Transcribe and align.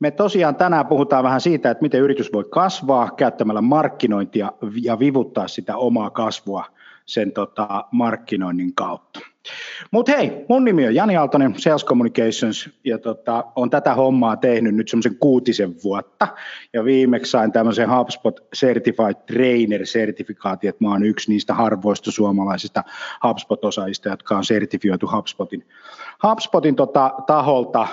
Me 0.00 0.10
tosiaan 0.10 0.56
tänään 0.56 0.86
puhutaan 0.86 1.24
vähän 1.24 1.40
siitä, 1.40 1.70
että 1.70 1.82
miten 1.82 2.00
yritys 2.00 2.32
voi 2.32 2.44
kasvaa 2.50 3.10
käyttämällä 3.16 3.60
markkinointia 3.60 4.52
ja 4.82 4.98
vivuttaa 4.98 5.48
sitä 5.48 5.76
omaa 5.76 6.10
kasvua 6.10 6.64
sen 7.06 7.32
tota, 7.32 7.84
markkinoinnin 7.92 8.74
kautta. 8.74 9.20
Mutta 9.90 10.12
hei, 10.12 10.44
mun 10.48 10.64
nimi 10.64 10.86
on 10.86 10.94
Jani 10.94 11.16
Aaltonen, 11.16 11.54
Sales 11.56 11.84
Communications, 11.84 12.70
ja 12.84 12.98
tota, 12.98 13.44
on 13.56 13.70
tätä 13.70 13.94
hommaa 13.94 14.36
tehnyt 14.36 14.74
nyt 14.74 14.88
semmoisen 14.88 15.16
kuutisen 15.16 15.74
vuotta, 15.84 16.28
ja 16.72 16.84
viimeksi 16.84 17.30
sain 17.30 17.52
tämmöisen 17.52 17.90
HubSpot 17.90 18.40
Certified 18.56 19.14
Trainer-sertifikaati, 19.26 20.68
että 20.68 20.84
mä 20.84 20.90
oon 20.90 21.04
yksi 21.04 21.30
niistä 21.30 21.54
harvoista 21.54 22.10
suomalaisista 22.10 22.84
HubSpot-osaajista, 23.24 24.08
jotka 24.08 24.36
on 24.36 24.44
sertifioitu 24.44 25.10
HubSpotin, 25.16 25.66
HubSpotin 26.22 26.76
tota, 26.76 27.14
taholta 27.26 27.88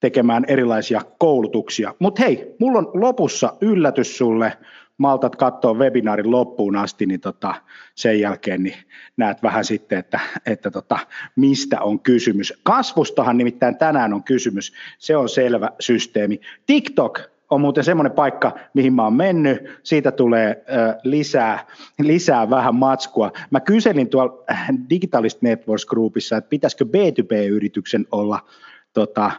tekemään 0.00 0.44
erilaisia 0.48 1.00
koulutuksia. 1.18 1.94
Mutta 1.98 2.22
hei, 2.22 2.54
mulla 2.58 2.78
on 2.78 2.90
lopussa 2.94 3.52
yllätys 3.60 4.18
sulle, 4.18 4.52
maltat 4.98 5.36
katsoa 5.36 5.74
webinaarin 5.74 6.30
loppuun 6.30 6.76
asti, 6.76 7.06
niin 7.06 7.20
tota, 7.20 7.54
sen 7.94 8.20
jälkeen 8.20 8.62
niin 8.62 8.76
näet 9.16 9.42
vähän 9.42 9.64
sitten, 9.64 9.98
että, 9.98 10.20
että 10.46 10.70
tota, 10.70 10.98
mistä 11.36 11.80
on 11.80 12.00
kysymys. 12.00 12.54
Kasvustahan 12.62 13.38
nimittäin 13.38 13.78
tänään 13.78 14.14
on 14.14 14.22
kysymys, 14.22 14.72
se 14.98 15.16
on 15.16 15.28
selvä 15.28 15.70
systeemi. 15.80 16.40
TikTok 16.66 17.20
on 17.50 17.60
muuten 17.60 17.84
semmoinen 17.84 18.12
paikka, 18.12 18.58
mihin 18.74 18.92
mä 18.92 19.04
oon 19.04 19.12
mennyt, 19.12 19.80
siitä 19.82 20.12
tulee 20.12 20.64
ö, 20.68 20.98
lisää, 21.04 21.66
lisää 21.98 22.50
vähän 22.50 22.74
matskua. 22.74 23.32
Mä 23.50 23.60
kyselin 23.60 24.08
tuolla 24.08 24.44
Digitalist 24.90 25.42
Networks 25.42 25.86
Groupissa, 25.86 26.36
että 26.36 26.48
pitäisikö 26.48 26.84
B2B-yrityksen 26.84 28.06
olla 28.10 28.40
tota, 28.92 29.30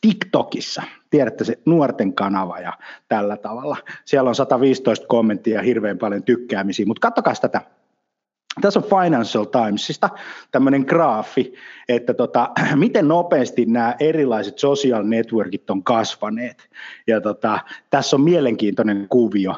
TikTokissa, 0.00 0.82
tiedätte 1.10 1.44
se 1.44 1.58
nuorten 1.66 2.14
kanava 2.14 2.58
ja 2.58 2.72
tällä 3.08 3.36
tavalla. 3.36 3.76
Siellä 4.04 4.28
on 4.28 4.34
115 4.34 5.06
kommenttia 5.06 5.56
ja 5.56 5.62
hirveän 5.62 5.98
paljon 5.98 6.22
tykkäämisiä, 6.22 6.86
mutta 6.86 7.00
katsokaa 7.00 7.34
tätä. 7.40 7.60
Tässä 8.60 8.80
on 8.80 9.02
Financial 9.02 9.44
Timesista 9.44 10.10
tämmöinen 10.50 10.84
graafi, 10.88 11.54
että 11.88 12.14
tota, 12.14 12.50
miten 12.76 13.08
nopeasti 13.08 13.66
nämä 13.66 13.94
erilaiset 14.00 14.58
social 14.58 15.02
networkit 15.04 15.70
on 15.70 15.84
kasvaneet. 15.84 16.70
Ja 17.06 17.20
tota, 17.20 17.58
tässä 17.90 18.16
on 18.16 18.22
mielenkiintoinen 18.22 19.06
kuvio. 19.08 19.56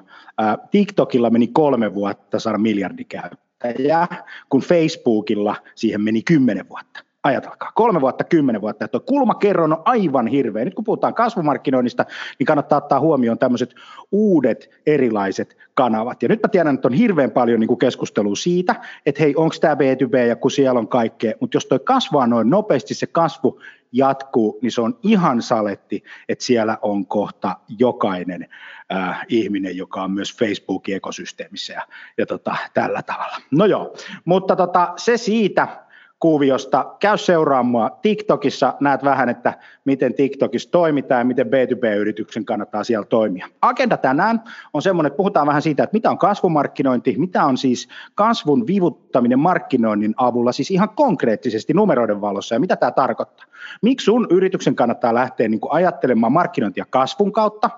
TikTokilla 0.71 1.31
meni 1.31 1.47
kolme 1.47 1.95
vuotta 1.95 2.39
saada 2.39 2.59
miljardi 2.59 3.05
käyttäjää, 3.05 4.25
kun 4.49 4.61
Facebookilla 4.61 5.57
siihen 5.75 6.01
meni 6.01 6.23
kymmenen 6.23 6.69
vuotta 6.69 7.06
ajatelkaa, 7.27 7.73
kolme 7.75 8.01
vuotta, 8.01 8.25
kymmenen 8.25 8.61
vuotta, 8.61 8.85
että 8.85 9.01
kulmakerron 9.01 9.73
on 9.73 9.83
aivan 9.85 10.27
hirveä. 10.27 10.65
Nyt 10.65 10.75
kun 10.75 10.85
puhutaan 10.85 11.15
kasvumarkkinoinnista, 11.15 12.05
niin 12.39 12.47
kannattaa 12.47 12.79
ottaa 12.79 13.01
huomioon 13.01 13.39
tämmöiset 13.39 13.75
uudet 14.13 14.71
erilaiset 14.87 15.57
kanavat. 15.75 16.23
Ja 16.23 16.29
nyt 16.29 16.43
mä 16.43 16.49
tiedän, 16.49 16.75
että 16.75 16.89
on 16.89 16.95
hirveän 16.95 17.31
paljon 17.31 17.61
niin 17.61 17.79
keskustelua 17.79 18.37
siitä, 18.37 18.75
että 19.07 19.23
hei, 19.23 19.35
onko 19.37 19.55
tämä 19.61 19.75
B2B 19.75 20.17
ja 20.17 20.37
kun 20.37 20.51
siellä 20.51 20.81
on 20.81 20.89
kaikkea, 20.89 21.35
mutta 21.41 21.57
jos 21.57 21.67
toi 21.67 21.79
kasvaa 21.79 22.27
noin 22.27 22.51
nopeasti, 22.51 22.95
se 22.95 23.07
kasvu 23.07 23.61
jatkuu, 23.93 24.59
niin 24.63 24.73
se 24.73 24.81
on 24.81 24.99
ihan 25.03 25.43
saletti, 25.43 26.05
että 26.29 26.45
siellä 26.45 26.79
on 26.83 27.07
kohta 27.07 27.57
jokainen 27.79 28.49
äh, 28.93 29.27
ihminen, 29.29 29.77
joka 29.77 30.03
on 30.03 30.11
myös 30.11 30.37
Facebookin 30.39 30.97
ekosysteemissä 30.97 31.73
ja, 31.73 31.83
ja 32.19 32.27
tota, 32.27 32.57
tällä 32.75 33.03
tavalla. 33.03 33.37
No 33.51 33.65
joo, 33.65 33.95
mutta 34.25 34.57
tota, 34.57 34.93
se 34.97 35.17
siitä, 35.17 35.86
kuviosta. 36.21 36.95
Käy 37.01 37.19
seuraamaan 37.19 37.91
TikTokissa, 38.03 38.75
näet 38.81 39.05
vähän, 39.05 39.29
että 39.29 39.55
miten 39.85 40.15
TikTokissa 40.15 40.71
toimitaan 40.71 41.21
ja 41.21 41.25
miten 41.25 41.47
B2B-yrityksen 41.47 42.45
kannattaa 42.45 42.85
siellä 42.85 43.07
toimia. 43.07 43.47
Agenda 43.63 43.97
tänään 43.97 44.43
on 44.75 44.83
semmoinen, 44.83 45.07
että 45.07 45.17
puhutaan 45.17 45.47
vähän 45.47 45.63
siitä, 45.63 45.83
että 45.83 45.95
mitä 45.95 46.11
on 46.11 46.19
kasvumarkkinointi, 46.19 47.15
mitä 47.19 47.45
on 47.45 47.59
siis 47.59 47.89
kasvun 48.15 48.67
vivuttaminen 48.67 49.39
markkinoinnin 49.39 50.15
avulla, 50.17 50.53
siis 50.53 50.71
ihan 50.71 50.91
konkreettisesti 50.91 51.73
numeroiden 51.73 52.21
valossa 52.21 52.55
ja 52.55 52.61
mitä 52.61 52.77
tämä 52.77 52.93
tarkoittaa. 52.93 53.47
Miksi 53.83 54.05
sun 54.05 54.27
yrityksen 54.31 54.75
kannattaa 54.75 55.15
lähteä 55.15 55.49
niin 55.49 55.61
ajattelemaan 55.71 56.33
markkinointia 56.33 56.85
kasvun 56.91 57.33
kautta, 57.33 57.71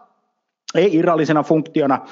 ei 0.74 0.96
irrallisena 0.96 1.42
funktiona 1.42 2.06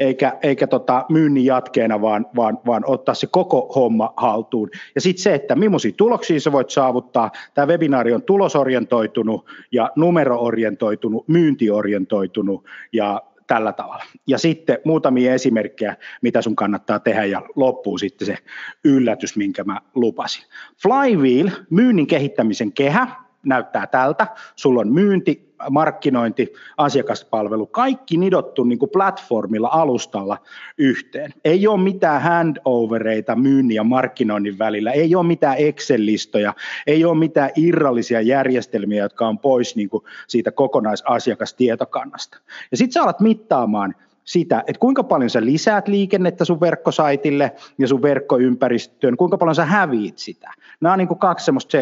eikä, 0.00 0.38
eikä 0.42 0.66
tota 0.66 1.04
myynnin 1.08 1.44
jatkeena, 1.44 2.00
vaan, 2.00 2.26
vaan, 2.36 2.58
vaan 2.66 2.82
ottaa 2.86 3.14
se 3.14 3.26
koko 3.26 3.72
homma 3.74 4.12
haltuun. 4.16 4.70
Ja 4.94 5.00
sitten 5.00 5.22
se, 5.22 5.34
että 5.34 5.56
millaisia 5.56 5.92
tuloksia 5.96 6.40
sä 6.40 6.52
voit 6.52 6.70
saavuttaa. 6.70 7.30
Tämä 7.54 7.66
webinaari 7.66 8.12
on 8.12 8.22
tulosorientoitunut 8.22 9.46
ja 9.72 9.90
numeroorientoitunut, 9.96 11.28
myyntiorientoitunut 11.28 12.64
ja 12.92 13.22
tällä 13.46 13.72
tavalla. 13.72 14.04
Ja 14.26 14.38
sitten 14.38 14.78
muutamia 14.84 15.34
esimerkkejä, 15.34 15.96
mitä 16.22 16.42
sun 16.42 16.56
kannattaa 16.56 16.98
tehdä 16.98 17.24
ja 17.24 17.42
loppuu 17.56 17.98
sitten 17.98 18.26
se 18.26 18.36
yllätys, 18.84 19.36
minkä 19.36 19.64
mä 19.64 19.80
lupasin. 19.94 20.44
Flywheel, 20.82 21.50
myynnin 21.70 22.06
kehittämisen 22.06 22.72
kehä, 22.72 23.06
näyttää 23.46 23.86
tältä. 23.86 24.26
Sulla 24.56 24.80
on 24.80 24.92
myynti, 24.92 25.50
markkinointi, 25.70 26.52
asiakaspalvelu, 26.76 27.66
kaikki 27.66 28.16
nidottu 28.16 28.64
niin 28.64 28.78
kuin 28.78 28.90
platformilla, 28.90 29.68
alustalla 29.72 30.38
yhteen. 30.78 31.34
Ei 31.44 31.66
ole 31.66 31.80
mitään 31.80 32.22
handovereita 32.22 33.36
myynnin 33.36 33.74
ja 33.74 33.84
markkinoinnin 33.84 34.58
välillä, 34.58 34.92
ei 34.92 35.14
ole 35.14 35.26
mitään 35.26 35.56
Excel-listoja, 35.58 36.54
ei 36.86 37.04
ole 37.04 37.18
mitään 37.18 37.50
irrallisia 37.56 38.20
järjestelmiä, 38.20 39.02
jotka 39.02 39.28
on 39.28 39.38
pois 39.38 39.76
niin 39.76 39.88
kuin 39.88 40.04
siitä 40.26 40.50
kokonaisasiakastietokannasta. 40.52 42.38
Ja 42.70 42.76
sitten 42.76 42.92
sä 42.92 43.02
alat 43.02 43.20
mittaamaan 43.20 43.94
sitä, 44.24 44.64
että 44.66 44.80
kuinka 44.80 45.04
paljon 45.04 45.30
sä 45.30 45.44
lisäät 45.44 45.88
liikennettä 45.88 46.44
sun 46.44 46.60
verkkosaitille 46.60 47.52
ja 47.78 47.88
sun 47.88 48.02
verkkoympäristöön, 48.02 49.16
kuinka 49.16 49.38
paljon 49.38 49.54
sä 49.54 49.64
häviit 49.64 50.18
sitä. 50.18 50.50
Nämä 50.80 50.92
on 50.92 50.98
niin 50.98 51.08
kuin 51.08 51.18
kaksi 51.18 51.44
semmoista 51.44 51.78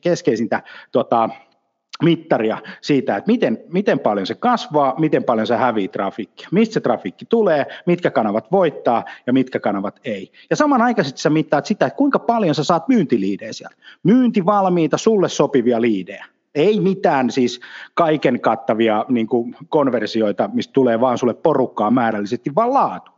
keskeisintä 0.00 0.62
tota, 0.92 1.28
mittaria 2.02 2.58
siitä, 2.80 3.16
että 3.16 3.32
miten, 3.32 3.58
miten 3.72 3.98
paljon 3.98 4.26
se 4.26 4.34
kasvaa, 4.34 4.94
miten 4.98 5.24
paljon 5.24 5.46
se 5.46 5.56
hävii 5.56 5.88
trafikkia, 5.88 6.48
mistä 6.52 6.74
se 6.74 6.80
trafikki 6.80 7.24
tulee, 7.24 7.66
mitkä 7.86 8.10
kanavat 8.10 8.52
voittaa 8.52 9.04
ja 9.26 9.32
mitkä 9.32 9.60
kanavat 9.60 10.00
ei. 10.04 10.32
Ja 10.50 10.56
samanaikaisesti 10.56 11.20
sä 11.20 11.30
mittaat 11.30 11.66
sitä, 11.66 11.86
että 11.86 11.96
kuinka 11.96 12.18
paljon 12.18 12.54
sä 12.54 12.64
saat 12.64 12.88
myyntiliidejä 12.88 13.52
sieltä. 13.52 13.76
Myyntivalmiita, 14.02 14.98
sulle 14.98 15.28
sopivia 15.28 15.80
liidejä. 15.80 16.26
Ei 16.54 16.80
mitään 16.80 17.30
siis 17.30 17.60
kaiken 17.94 18.40
kattavia 18.40 19.04
niin 19.08 19.26
kuin 19.26 19.56
konversioita, 19.68 20.50
mistä 20.52 20.72
tulee 20.72 21.00
vaan 21.00 21.18
sulle 21.18 21.34
porukkaa 21.34 21.90
määrällisesti, 21.90 22.54
vaan 22.54 22.72
laatu. 22.72 23.12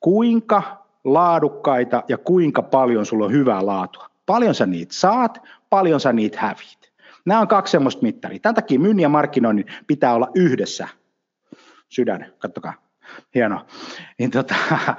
Kuinka 0.00 0.86
laadukkaita 1.04 2.02
ja 2.08 2.18
kuinka 2.18 2.62
paljon 2.62 3.06
sulla 3.06 3.24
on 3.24 3.32
hyvää 3.32 3.66
laatua. 3.66 4.06
Paljon 4.26 4.54
sä 4.54 4.66
niitä 4.66 4.94
saat, 4.94 5.42
paljon 5.70 6.00
sä 6.00 6.12
niitä 6.12 6.38
hävit. 6.40 6.92
Nämä 7.24 7.40
on 7.40 7.48
kaksi 7.48 7.70
semmoista 7.70 8.02
mittaria. 8.02 8.38
Tämän 8.38 8.54
takia 8.54 8.80
myynnin 8.80 9.02
ja 9.02 9.08
markkinoinnin 9.08 9.66
pitää 9.86 10.14
olla 10.14 10.30
yhdessä. 10.34 10.88
Sydän, 11.88 12.32
kattokaa. 12.38 12.74
Hienoa. 13.34 13.66
Niin 14.18 14.30
tota, 14.30 14.54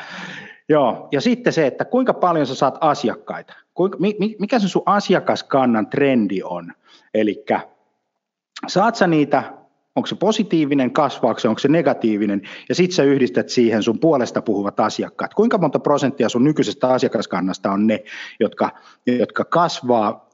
joo. 0.70 1.08
Ja 1.12 1.22
sitten 1.22 1.54
se, 1.54 1.68
että 1.68 1.86
kuinka 1.86 2.14
paljon 2.14 2.48
sä 2.48 2.56
saat 2.56 2.78
asiakkaita. 2.82 3.54
Kuinka, 3.74 3.98
mikä 4.40 4.60
se 4.60 4.68
sun 4.68 4.84
asiakaskannan 4.86 5.88
trendi 5.88 6.42
on. 6.44 6.74
Eli 7.16 7.46
saat 8.68 8.96
sä 8.96 9.08
niitä 9.08 9.44
onko 9.96 10.08
se 10.08 10.16
positiivinen, 10.16 10.94
kasvaako 10.94 11.40
se, 11.40 11.48
onko 11.48 11.60
se 11.60 11.68
negatiivinen, 11.68 12.42
ja 12.70 12.76
sitten 12.76 12.96
sä 12.96 13.04
yhdistät 13.04 13.50
siihen 13.50 13.84
sun 13.84 14.00
puolesta 14.00 14.42
puhuvat 14.42 14.80
asiakkaat. 14.80 15.34
Kuinka 15.34 15.58
monta 15.58 15.80
prosenttia 15.80 16.30
sun 16.30 16.44
nykyisestä 16.44 16.88
asiakaskannasta 16.88 17.72
on 17.72 17.88
ne, 17.88 18.04
jotka, 18.40 18.70
jotka 19.06 19.46
kasvaa 19.46 20.30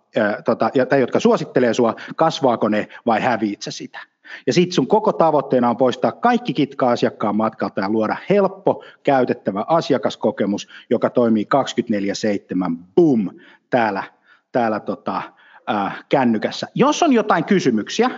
tota, 0.46 0.70
tai 0.90 1.00
jotka 1.00 1.20
suosittelee 1.20 1.74
sua, 1.74 1.96
kasvaako 2.16 2.70
ne 2.70 2.88
vai 3.06 3.22
häviit 3.22 3.62
sä 3.62 3.72
sitä. 3.72 4.00
Ja 4.48 4.54
sitten 4.54 4.76
sun 4.76 4.88
koko 4.88 5.14
tavoitteena 5.14 5.70
on 5.70 5.78
poistaa 5.78 6.12
kaikki 6.12 6.54
kitka 6.54 6.92
asiakkaan 6.92 7.36
matkalta 7.36 7.82
ja 7.82 7.90
luoda 7.90 8.16
helppo, 8.30 8.84
käytettävä 9.04 9.66
asiakaskokemus, 9.68 10.68
joka 10.90 11.10
toimii 11.10 11.48
24-7, 12.72 12.76
boom, 12.96 13.30
täällä, 13.70 14.04
täällä 14.52 14.80
tota, 14.80 15.22
äh, 15.70 16.06
kännykässä. 16.10 16.68
Jos 16.76 17.04
on 17.04 17.14
jotain 17.14 17.46
kysymyksiä, 17.46 18.10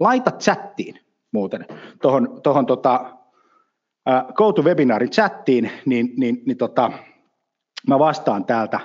laita 0.00 0.30
chattiin 0.30 1.00
muuten, 1.32 1.66
tuohon 2.02 2.40
tohon, 2.42 2.66
tota, 2.66 3.14
äh, 4.08 4.24
go 4.34 4.52
to 4.52 4.62
webinaarin 4.62 5.10
chattiin, 5.10 5.70
niin, 5.86 6.14
niin, 6.16 6.42
niin 6.46 6.56
tota, 6.56 6.92
mä 7.88 7.98
vastaan 7.98 8.44
täältä 8.44 8.80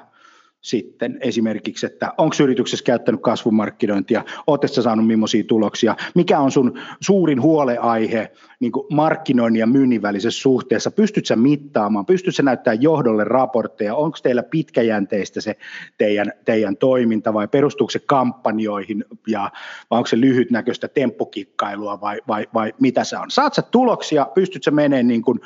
sitten 0.63 1.17
esimerkiksi, 1.21 1.85
että 1.85 2.13
onko 2.17 2.35
yrityksessä 2.43 2.85
käyttänyt 2.85 3.21
kasvumarkkinointia, 3.21 4.23
oletko 4.47 4.67
saanut 4.67 5.07
millaisia 5.07 5.43
tuloksia, 5.43 5.95
mikä 6.15 6.39
on 6.39 6.51
sun 6.51 6.79
suurin 6.99 7.41
huoleaihe 7.41 8.31
niin 8.59 8.71
markkinoinnin 8.91 9.59
ja 9.59 9.67
myynnin 9.67 10.01
välisessä 10.01 10.41
suhteessa, 10.41 10.91
pystyt 10.91 11.25
sä 11.25 11.35
mittaamaan, 11.35 12.05
pystyt 12.05 12.35
sä 12.35 12.43
näyttämään 12.43 12.81
johdolle 12.81 13.23
raportteja, 13.23 13.95
onko 13.95 14.17
teillä 14.23 14.43
pitkäjänteistä 14.43 15.41
se 15.41 15.55
teidän, 15.97 16.31
teidän 16.45 16.77
toiminta 16.77 17.33
vai 17.33 17.47
perustuuko 17.47 17.91
se 17.91 17.99
kampanjoihin 17.99 19.05
ja 19.27 19.51
vai 19.91 19.97
onko 19.97 20.07
se 20.07 20.19
lyhytnäköistä 20.19 20.87
temppukikkailua 20.87 22.01
vai, 22.01 22.21
vai, 22.27 22.47
vai 22.53 22.73
mitä 22.79 23.03
se 23.03 23.17
on. 23.17 23.31
Saat 23.31 23.53
sä 23.53 23.61
tuloksia, 23.61 24.27
pystyt 24.33 24.63
sä 24.63 24.71
menemään 24.71 25.07
niin 25.07 25.21
kuin, 25.21 25.39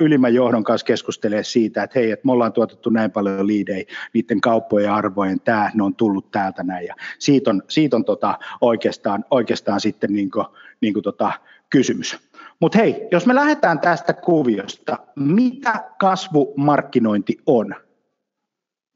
ylimmän 0.00 0.34
johdon 0.34 0.64
kanssa 0.64 0.84
keskustelemaan 0.84 1.44
siitä, 1.44 1.82
että 1.82 1.98
hei, 1.98 2.10
että 2.10 2.26
me 2.26 2.32
ollaan 2.32 2.52
tuotettu 2.52 2.90
näin 2.90 3.10
paljon 3.10 3.46
liidejä 3.46 3.84
niiden 4.12 4.40
kauppojen 4.52 4.92
arvojen, 4.92 5.40
tämä, 5.40 5.70
ne 5.74 5.82
on 5.82 5.94
tullut 5.94 6.30
täältä 6.30 6.62
näin 6.62 6.86
ja 6.86 6.94
siitä 7.18 7.50
on, 7.50 7.62
siitä 7.68 7.96
on 7.96 8.04
tota, 8.04 8.38
oikeastaan, 8.60 9.24
oikeastaan 9.30 9.80
sitten 9.80 10.12
niin 10.12 10.30
kuin, 10.30 10.46
niin 10.80 10.92
kuin 10.92 11.02
tota, 11.02 11.32
kysymys. 11.70 12.18
Mutta 12.60 12.78
hei, 12.78 13.08
jos 13.12 13.26
me 13.26 13.34
lähdetään 13.34 13.80
tästä 13.80 14.12
kuviosta, 14.12 14.98
mitä 15.16 15.84
kasvumarkkinointi 15.98 17.36
on? 17.46 17.74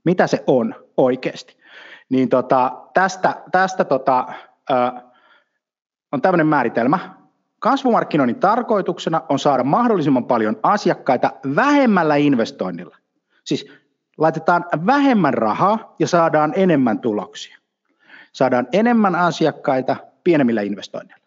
Mitä 0.04 0.26
se 0.26 0.44
on 0.46 0.74
oikeasti? 0.96 1.56
Niin 2.08 2.28
tota, 2.28 2.72
tästä, 2.94 3.42
tästä 3.52 3.84
tota, 3.84 4.26
ö, 4.70 4.74
on 6.12 6.22
tämmöinen 6.22 6.46
määritelmä. 6.46 6.98
Kasvumarkkinoinnin 7.58 8.40
tarkoituksena 8.40 9.22
on 9.28 9.38
saada 9.38 9.64
mahdollisimman 9.64 10.24
paljon 10.24 10.56
asiakkaita 10.62 11.32
vähemmällä 11.56 12.16
investoinnilla. 12.16 12.96
Siis 13.44 13.66
laitetaan 14.18 14.64
vähemmän 14.86 15.34
rahaa 15.34 15.94
ja 15.98 16.08
saadaan 16.08 16.52
enemmän 16.56 16.98
tuloksia. 16.98 17.58
Saadaan 18.32 18.66
enemmän 18.72 19.14
asiakkaita 19.14 19.96
pienemmillä 20.24 20.62
investoinneilla. 20.62 21.26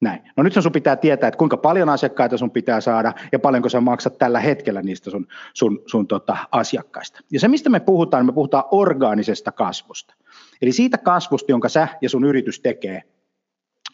Näin. 0.00 0.22
No 0.36 0.42
nyt 0.42 0.52
sun 0.52 0.72
pitää 0.72 0.96
tietää, 0.96 1.28
että 1.28 1.38
kuinka 1.38 1.56
paljon 1.56 1.88
asiakkaita 1.88 2.38
sun 2.38 2.50
pitää 2.50 2.80
saada 2.80 3.12
ja 3.32 3.38
paljonko 3.38 3.68
sä 3.68 3.80
maksat 3.80 4.18
tällä 4.18 4.40
hetkellä 4.40 4.82
niistä 4.82 5.10
sun, 5.10 5.26
sun, 5.54 5.82
sun 5.86 6.06
tota, 6.06 6.36
asiakkaista. 6.52 7.20
Ja 7.32 7.40
se, 7.40 7.48
mistä 7.48 7.70
me 7.70 7.80
puhutaan, 7.80 8.26
me 8.26 8.32
puhutaan 8.32 8.64
orgaanisesta 8.70 9.52
kasvusta. 9.52 10.14
Eli 10.62 10.72
siitä 10.72 10.98
kasvusta, 10.98 11.52
jonka 11.52 11.68
sä 11.68 11.88
ja 12.00 12.08
sun 12.08 12.24
yritys 12.24 12.60
tekee 12.60 13.02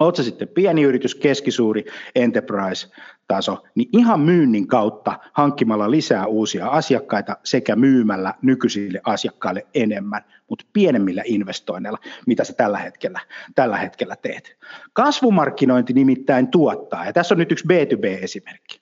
Oot 0.01 0.17
se 0.17 0.23
sitten 0.23 0.49
pieni 0.49 0.83
yritys, 0.83 1.15
keskisuuri, 1.15 1.85
enterprise-taso, 2.15 3.63
niin 3.75 3.89
ihan 3.93 4.21
myynnin 4.21 4.67
kautta 4.67 5.19
hankkimalla 5.33 5.91
lisää 5.91 6.27
uusia 6.27 6.67
asiakkaita 6.67 7.37
sekä 7.45 7.77
myymällä 7.77 8.35
nykyisille 8.43 9.01
asiakkaille 9.05 9.67
enemmän, 9.75 10.25
mutta 10.49 10.65
pienemmillä 10.73 11.23
investoinneilla, 11.25 11.99
mitä 12.27 12.45
sä 12.45 12.53
tällä 12.53 12.79
hetkellä, 12.79 13.21
tällä 13.55 13.77
hetkellä 13.77 14.17
teet. 14.17 14.57
Kasvumarkkinointi 14.93 15.93
nimittäin 15.93 16.49
tuottaa, 16.49 17.07
ja 17.07 17.13
tässä 17.13 17.35
on 17.35 17.39
nyt 17.39 17.53
yksi 17.53 17.65
B2B-esimerkki. 17.65 18.81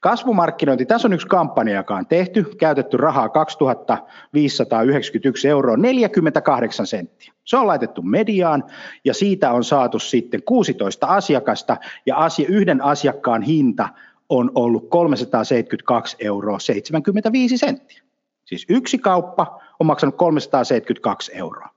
Kasvumarkkinointi, 0.00 0.86
tässä 0.86 1.08
on 1.08 1.12
yksi 1.12 1.26
kampanja, 1.26 1.76
joka 1.76 1.96
on 1.96 2.06
tehty, 2.06 2.46
käytetty 2.58 2.96
rahaa 2.96 3.28
2591 3.28 5.48
euroa, 5.48 5.76
48 5.76 6.86
senttiä. 6.86 7.32
Se 7.44 7.56
on 7.56 7.66
laitettu 7.66 8.02
mediaan 8.02 8.64
ja 9.04 9.14
siitä 9.14 9.52
on 9.52 9.64
saatu 9.64 9.98
sitten 9.98 10.42
16 10.42 11.06
asiakasta 11.06 11.76
ja 12.06 12.16
asia, 12.16 12.46
yhden 12.48 12.84
asiakkaan 12.84 13.42
hinta 13.42 13.88
on 14.28 14.50
ollut 14.54 14.88
372 14.88 16.16
euroa 16.20 16.58
75 16.58 17.58
senttiä. 17.58 18.02
Siis 18.44 18.66
yksi 18.68 18.98
kauppa 18.98 19.60
on 19.80 19.86
maksanut 19.86 20.16
372 20.16 21.32
euroa. 21.34 21.68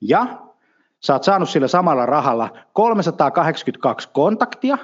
Ja 0.00 0.26
sä 1.00 1.12
oot 1.12 1.24
saanut 1.24 1.48
sillä 1.48 1.68
samalla 1.68 2.06
rahalla 2.06 2.50
382 2.72 4.08
kontaktia, 4.12 4.78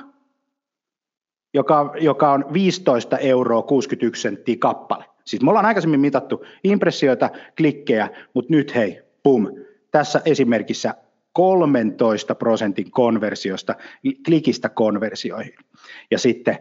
joka, 1.56 1.94
joka 2.00 2.32
on 2.32 2.44
15 2.52 3.18
euroa 3.18 3.62
61 3.62 4.22
senttiä 4.22 4.56
kappale. 4.58 5.04
Siis 5.24 5.42
me 5.42 5.50
ollaan 5.50 5.66
aikaisemmin 5.66 6.00
mitattu 6.00 6.44
impressioita, 6.64 7.30
klikkejä, 7.56 8.10
mutta 8.34 8.52
nyt 8.52 8.74
hei, 8.74 9.02
pum, 9.22 9.46
tässä 9.90 10.22
esimerkissä 10.24 10.94
13 11.32 12.34
prosentin 12.34 12.90
konversiosta, 12.90 13.74
klikistä 14.26 14.68
konversioihin 14.68 15.54
ja 16.10 16.18
sitten 16.18 16.58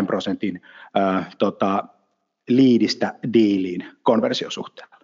4,2 0.00 0.06
prosentin 0.06 0.62
ää, 0.94 1.30
tota, 1.38 1.84
liidistä 2.48 3.14
diiliin 3.32 3.84
konversiosuhteella. 4.02 4.96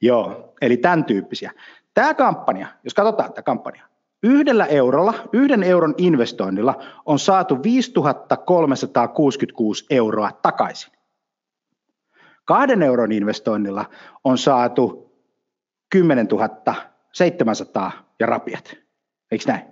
Joo, 0.00 0.54
eli 0.60 0.76
tämän 0.76 1.04
tyyppisiä. 1.04 1.52
Tämä 1.94 2.14
kampanja, 2.14 2.66
jos 2.84 2.94
katsotaan 2.94 3.30
tätä 3.30 3.42
kampanjaa, 3.42 3.88
Yhdellä 4.22 4.66
eurolla, 4.66 5.14
yhden 5.32 5.62
euron 5.62 5.94
investoinnilla 5.98 6.82
on 7.06 7.18
saatu 7.18 7.62
5366 7.62 9.86
euroa 9.90 10.30
takaisin. 10.42 10.92
Kahden 12.44 12.82
euron 12.82 13.12
investoinnilla 13.12 13.84
on 14.24 14.38
saatu 14.38 15.12
10 15.90 16.28
700 17.12 17.92
ja 18.20 18.26
rapiat. 18.26 18.76
Eikö 19.30 19.44
näin? 19.46 19.62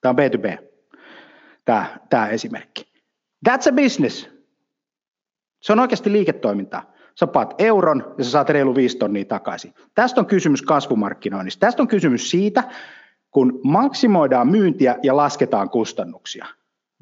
Tämä 0.00 0.10
on 0.10 0.16
B2B, 0.16 0.62
tämä, 1.64 1.98
tämä 2.10 2.28
esimerkki. 2.28 2.92
That's 3.48 3.68
a 3.68 3.72
business. 3.72 4.28
Se 5.62 5.72
on 5.72 5.80
oikeasti 5.80 6.12
liiketoimintaa. 6.12 6.92
Sä 7.14 7.26
paat 7.26 7.54
euron 7.58 8.14
ja 8.18 8.24
sä 8.24 8.30
saat 8.30 8.48
reilu 8.48 8.74
5 8.74 8.98
tonnia 8.98 9.24
takaisin. 9.24 9.74
Tästä 9.94 10.20
on 10.20 10.26
kysymys 10.26 10.62
kasvumarkkinoinnista. 10.62 11.66
Tästä 11.66 11.82
on 11.82 11.88
kysymys 11.88 12.30
siitä, 12.30 12.64
kun 13.32 13.60
maksimoidaan 13.64 14.48
myyntiä 14.48 14.96
ja 15.02 15.16
lasketaan 15.16 15.70
kustannuksia. 15.70 16.46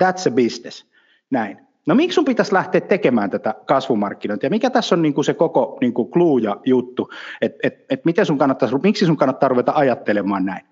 That's 0.05 0.29
a 0.29 0.31
business. 0.31 0.87
Näin. 1.31 1.59
No 1.87 1.94
miksi 1.94 2.15
sun 2.15 2.25
pitäisi 2.25 2.55
lähteä 2.55 2.81
tekemään 2.81 3.31
tätä 3.31 3.55
kasvumarkkinointia? 3.67 4.50
Mikä 4.50 4.71
tässä 4.71 4.94
on 4.94 5.03
niin 5.03 5.15
kuin 5.15 5.25
se 5.25 5.35
koko 5.35 5.79
niin 5.81 5.94
kuin 5.94 6.11
clue 6.11 6.41
ja 6.41 6.56
juttu, 6.65 7.11
että 7.41 7.59
et, 7.62 7.75
et 7.91 8.05
miten 8.05 8.27
sun 8.27 8.38
miksi 8.82 9.06
sun 9.06 9.17
kannattaa 9.17 9.49
ruveta 9.49 9.73
ajattelemaan 9.75 10.44
näin? 10.44 10.67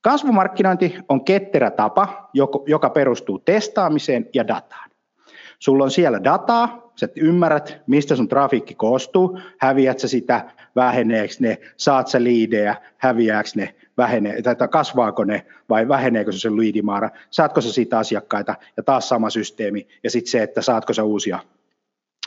Kasvumarkkinointi 0.00 0.96
on 1.08 1.24
ketterä 1.24 1.70
tapa, 1.70 2.30
joka 2.66 2.90
perustuu 2.90 3.38
testaamiseen 3.38 4.28
ja 4.34 4.48
dataan. 4.48 4.90
Sulla 5.58 5.84
on 5.84 5.90
siellä 5.90 6.24
dataa, 6.24 6.92
sä 6.96 7.08
ymmärrät, 7.16 7.82
mistä 7.86 8.16
sun 8.16 8.28
trafiikki 8.28 8.74
koostuu, 8.74 9.38
häviät 9.58 9.98
sä 9.98 10.08
sitä, 10.08 10.50
väheneekö 10.76 11.34
ne, 11.38 11.58
saat 11.76 12.08
sä 12.08 12.22
liidejä, 12.22 12.76
häviääkö 12.96 13.48
ne, 13.54 13.74
vähenee, 14.00 14.42
tai 14.42 14.68
kasvaako 14.68 15.24
ne 15.24 15.46
vai 15.68 15.88
väheneekö 15.88 16.32
se 16.32 16.38
se 16.38 16.50
liidimaara, 16.50 17.10
saatko 17.30 17.60
sä 17.60 17.72
siitä 17.72 17.98
asiakkaita? 17.98 18.54
Ja 18.76 18.82
taas 18.82 19.08
sama 19.08 19.30
systeemi. 19.30 19.86
Ja 20.04 20.10
sitten 20.10 20.30
se, 20.30 20.42
että 20.42 20.62
saatko 20.62 20.92
sä 20.92 21.04
uusia 21.04 21.38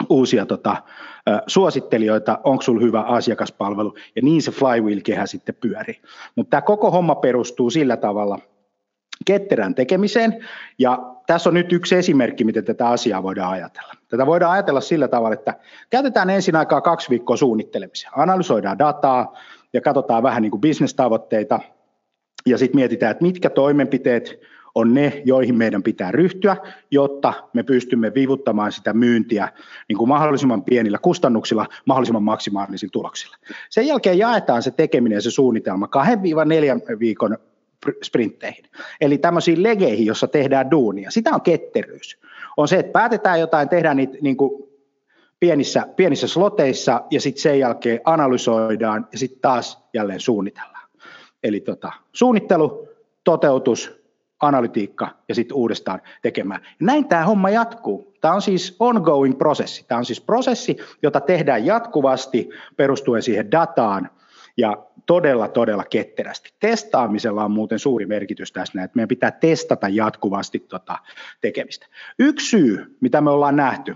uusia 0.10 0.46
tota, 0.46 0.78
suosittelijoita, 1.48 2.40
onko 2.44 2.62
sulla 2.62 2.82
hyvä 2.82 3.02
asiakaspalvelu, 3.02 3.96
ja 4.16 4.22
niin 4.22 4.42
se 4.42 4.52
flywheel-kehä 4.52 5.26
sitten 5.26 5.56
pyörii. 5.56 6.02
Mutta 6.36 6.50
tämä 6.50 6.62
koko 6.62 6.92
homma 6.92 7.16
perustuu 7.16 7.70
sillä 7.70 7.98
tavalla 7.98 8.40
ketterään 9.26 9.76
tekemiseen, 9.76 10.46
ja 10.80 11.00
tässä 11.28 11.50
on 11.50 11.54
nyt 11.54 11.74
yksi 11.74 11.96
esimerkki, 11.96 12.44
miten 12.44 12.66
tätä 12.66 12.90
asiaa 12.90 13.24
voidaan 13.24 13.52
ajatella. 13.52 13.94
Tätä 14.10 14.26
voidaan 14.26 14.52
ajatella 14.52 14.82
sillä 14.82 15.08
tavalla, 15.08 15.34
että 15.34 15.54
käytetään 15.90 16.30
ensin 16.30 16.56
aikaa 16.56 16.82
kaksi 16.82 17.10
viikkoa 17.10 17.38
suunnittelemiseen, 17.38 18.14
analysoidaan 18.16 18.80
dataa, 18.80 19.38
ja 19.74 19.82
katsotaan 19.82 20.24
vähän 20.24 20.42
niin 20.42 20.52
kuin 20.52 20.62
bisnestavoitteita 20.62 21.60
ja 22.46 22.58
sitten 22.58 22.76
mietitään, 22.76 23.12
että 23.12 23.24
mitkä 23.24 23.50
toimenpiteet 23.50 24.40
on 24.76 24.94
ne, 24.94 25.22
joihin 25.26 25.56
meidän 25.56 25.84
pitää 25.84 26.12
ryhtyä, 26.12 26.58
jotta 26.92 27.34
me 27.54 27.64
pystymme 27.64 28.14
vivuttamaan 28.14 28.72
sitä 28.72 28.94
myyntiä 28.94 29.50
niin 29.88 29.98
kuin 29.98 30.10
mahdollisimman 30.10 30.64
pienillä 30.64 30.98
kustannuksilla, 30.98 31.66
mahdollisimman 31.86 32.24
maksimaalisilla 32.24 32.92
tuloksilla. 32.92 33.38
Sen 33.70 33.88
jälkeen 33.88 34.18
jaetaan 34.18 34.64
se 34.64 34.72
tekeminen 34.72 35.16
ja 35.16 35.22
se 35.22 35.32
suunnitelma 35.32 35.90
2-4 36.96 37.00
viikon 37.00 37.38
sprintteihin, 38.04 38.66
eli 39.02 39.18
tämmöisiin 39.18 39.64
legeihin, 39.64 40.06
jossa 40.06 40.28
tehdään 40.28 40.72
duunia. 40.72 41.12
Sitä 41.12 41.32
on 41.34 41.42
ketteryys. 41.42 42.18
On 42.58 42.68
se, 42.68 42.80
että 42.80 42.92
päätetään 42.92 43.40
jotain, 43.40 43.70
tehdään 43.70 43.98
niitä 43.98 44.18
niin 44.22 44.38
kuin 44.38 44.73
pienissä, 45.44 45.88
pienissä 45.96 46.28
sloteissa 46.28 47.02
ja 47.12 47.22
sitten 47.22 47.42
sen 47.42 47.60
jälkeen 47.60 48.02
analysoidaan 48.06 49.08
ja 49.12 49.18
sitten 49.18 49.40
taas 49.42 49.84
jälleen 49.94 50.20
suunnitellaan. 50.20 50.90
Eli 51.44 51.60
tota, 51.60 51.92
suunnittelu, 52.14 52.88
toteutus, 53.24 54.02
analytiikka 54.40 55.10
ja 55.30 55.36
sitten 55.36 55.58
uudestaan 55.58 56.02
tekemään. 56.22 56.62
Näin 56.80 57.08
tämä 57.08 57.26
homma 57.26 57.50
jatkuu. 57.50 58.14
Tämä 58.22 58.34
on 58.34 58.42
siis 58.42 58.76
ongoing 58.80 59.38
prosessi. 59.38 59.86
Tämä 59.88 60.00
on 60.00 60.06
siis 60.06 60.22
prosessi, 60.22 60.78
jota 61.02 61.22
tehdään 61.22 61.66
jatkuvasti 61.66 62.50
perustuen 62.78 63.24
siihen 63.24 63.52
dataan 63.52 64.10
ja 64.58 64.78
todella, 65.06 65.48
todella 65.48 65.84
ketterästi. 65.84 66.54
Testaamisella 66.60 67.46
on 67.46 67.52
muuten 67.52 67.80
suuri 67.80 68.06
merkitys 68.06 68.52
tässä, 68.52 68.84
että 68.84 68.96
meidän 68.96 69.08
pitää 69.08 69.32
testata 69.32 69.88
jatkuvasti 69.90 70.60
tota 70.60 71.00
tekemistä. 71.42 71.88
Yksi 72.20 72.50
syy, 72.50 72.98
mitä 73.02 73.22
me 73.22 73.30
ollaan 73.30 73.56
nähty, 73.56 73.96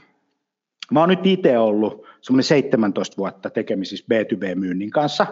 Mä 0.91 0.99
oon 0.99 1.09
nyt 1.09 1.25
itse 1.25 1.57
ollut 1.57 2.05
semmoinen 2.21 2.43
17 2.43 3.17
vuotta 3.17 3.49
tekemisissä 3.49 4.05
B2B-myynnin 4.13 4.89
kanssa, 4.89 5.27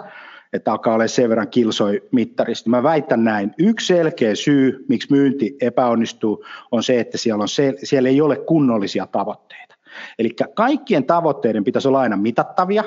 että 0.54 0.72
alkaa 0.72 0.94
olla 0.94 1.08
sen 1.08 1.30
verran 1.30 1.50
kilsoi 1.50 2.04
mittarista. 2.12 2.70
Mä 2.70 2.84
väitän 2.84 3.24
näin, 3.24 3.52
yksi 3.58 3.88
selkeä 3.88 4.36
syy, 4.36 4.86
miksi 4.90 5.12
myynti 5.12 5.58
epäonnistuu, 5.62 6.46
on 6.72 6.84
se, 6.84 7.00
että 7.00 7.18
siellä, 7.18 7.42
on 7.42 7.48
se, 7.48 7.74
siellä 7.84 8.10
ei 8.10 8.22
ole 8.22 8.38
kunnollisia 8.38 9.08
tavoitteita. 9.08 9.76
Eli 10.20 10.36
kaikkien 10.54 11.06
tavoitteiden 11.06 11.64
pitäisi 11.64 11.88
olla 11.88 12.00
aina 12.00 12.18
mitattavia, 12.18 12.84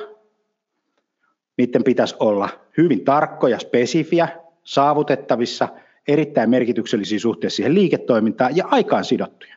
niiden 1.58 1.84
pitäisi 1.84 2.16
olla 2.20 2.48
hyvin 2.76 3.04
tarkkoja, 3.04 3.58
spesifiä, 3.58 4.28
saavutettavissa, 4.64 5.68
erittäin 6.08 6.50
merkityksellisiä 6.50 7.18
suhteessa 7.18 7.56
siihen 7.56 7.74
liiketoimintaan 7.74 8.56
ja 8.56 8.64
aikaan 8.70 9.04
sidottuja. 9.04 9.54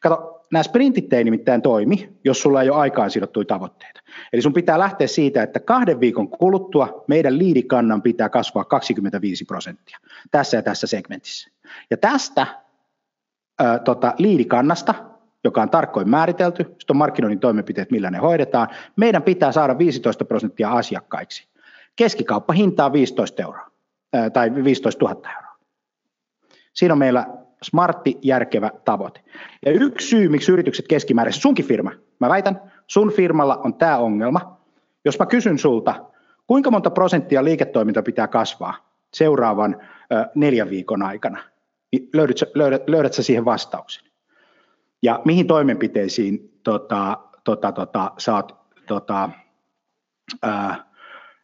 Kato, 0.00 0.41
nämä 0.52 0.62
sprintit 0.62 1.12
ei 1.12 1.24
nimittäin 1.24 1.62
toimi, 1.62 2.08
jos 2.24 2.42
sulla 2.42 2.62
ei 2.62 2.70
ole 2.70 2.78
aikaan 2.78 3.10
sidottuja 3.10 3.44
tavoitteita. 3.44 4.00
Eli 4.32 4.42
sun 4.42 4.52
pitää 4.52 4.78
lähteä 4.78 5.06
siitä, 5.06 5.42
että 5.42 5.60
kahden 5.60 6.00
viikon 6.00 6.28
kuluttua 6.28 7.04
meidän 7.06 7.38
liidikannan 7.38 8.02
pitää 8.02 8.28
kasvaa 8.28 8.64
25 8.64 9.44
prosenttia 9.44 9.98
tässä 10.30 10.56
ja 10.56 10.62
tässä 10.62 10.86
segmentissä. 10.86 11.50
Ja 11.90 11.96
tästä 11.96 12.46
ää, 13.58 13.78
tota, 13.78 14.14
liidikannasta, 14.18 14.94
joka 15.44 15.62
on 15.62 15.70
tarkkoin 15.70 16.10
määritelty, 16.10 16.62
sitten 16.62 16.84
on 16.90 16.96
markkinoinnin 16.96 17.40
toimenpiteet, 17.40 17.90
millä 17.90 18.10
ne 18.10 18.18
hoidetaan, 18.18 18.68
meidän 18.96 19.22
pitää 19.22 19.52
saada 19.52 19.78
15 19.78 20.24
prosenttia 20.24 20.70
asiakkaiksi. 20.72 21.48
Keskikauppahinta 21.96 22.84
on 22.84 22.92
15 22.92 23.42
euroa, 23.42 23.70
ää, 24.12 24.30
tai 24.30 24.64
15 24.64 25.04
000 25.04 25.30
euroa. 25.30 25.56
Siinä 26.72 26.94
on 26.94 26.98
meillä 26.98 27.26
smartti, 27.62 28.18
järkevä 28.22 28.70
tavoite. 28.84 29.20
Ja 29.66 29.72
yksi 29.72 30.08
syy, 30.08 30.28
miksi 30.28 30.52
yritykset 30.52 30.88
keskimäärin, 30.88 31.32
sunkin 31.32 31.64
firma, 31.64 31.92
mä 32.20 32.28
väitän, 32.28 32.60
sun 32.86 33.12
firmalla 33.12 33.56
on 33.64 33.74
tämä 33.74 33.98
ongelma. 33.98 34.60
Jos 35.04 35.18
mä 35.18 35.26
kysyn 35.26 35.58
sulta, 35.58 35.94
kuinka 36.46 36.70
monta 36.70 36.90
prosenttia 36.90 37.44
liiketoiminta 37.44 38.02
pitää 38.02 38.28
kasvaa 38.28 38.74
seuraavan 39.14 39.76
ö, 40.12 40.26
neljän 40.34 40.70
viikon 40.70 41.02
aikana, 41.02 41.38
niin 41.92 42.08
löydät, 42.14 42.36
löydät, 42.54 42.82
löydät 42.88 43.12
sä 43.12 43.22
siihen 43.22 43.44
vastauksen. 43.44 44.04
Ja 45.02 45.20
mihin 45.24 45.46
toimenpiteisiin 45.46 46.50
tota, 46.62 47.18
tota, 47.44 47.72
tota, 47.72 48.12
sä 48.18 48.34
oot 48.34 48.56
tota, 48.86 49.30
ää, 50.42 50.84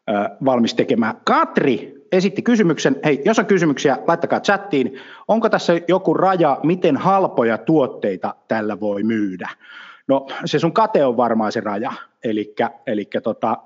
ää, 0.06 0.37
valmis 0.44 0.75
tekemään. 0.75 1.14
Katri 1.25 1.97
esitti 2.12 2.42
kysymyksen, 2.42 2.96
hei, 3.04 3.22
jos 3.24 3.38
on 3.38 3.46
kysymyksiä, 3.46 3.98
laittakaa 4.06 4.40
chattiin. 4.40 4.98
Onko 5.28 5.48
tässä 5.48 5.80
joku 5.88 6.14
raja, 6.14 6.60
miten 6.62 6.96
halpoja 6.96 7.58
tuotteita 7.58 8.34
tällä 8.48 8.80
voi 8.80 9.02
myydä? 9.02 9.48
No 10.08 10.26
se 10.44 10.58
sun 10.58 10.72
kate 10.72 11.04
on 11.04 11.16
varmaan 11.16 11.52
se 11.52 11.60
raja, 11.60 11.92
eli 12.86 13.08
tota, 13.22 13.56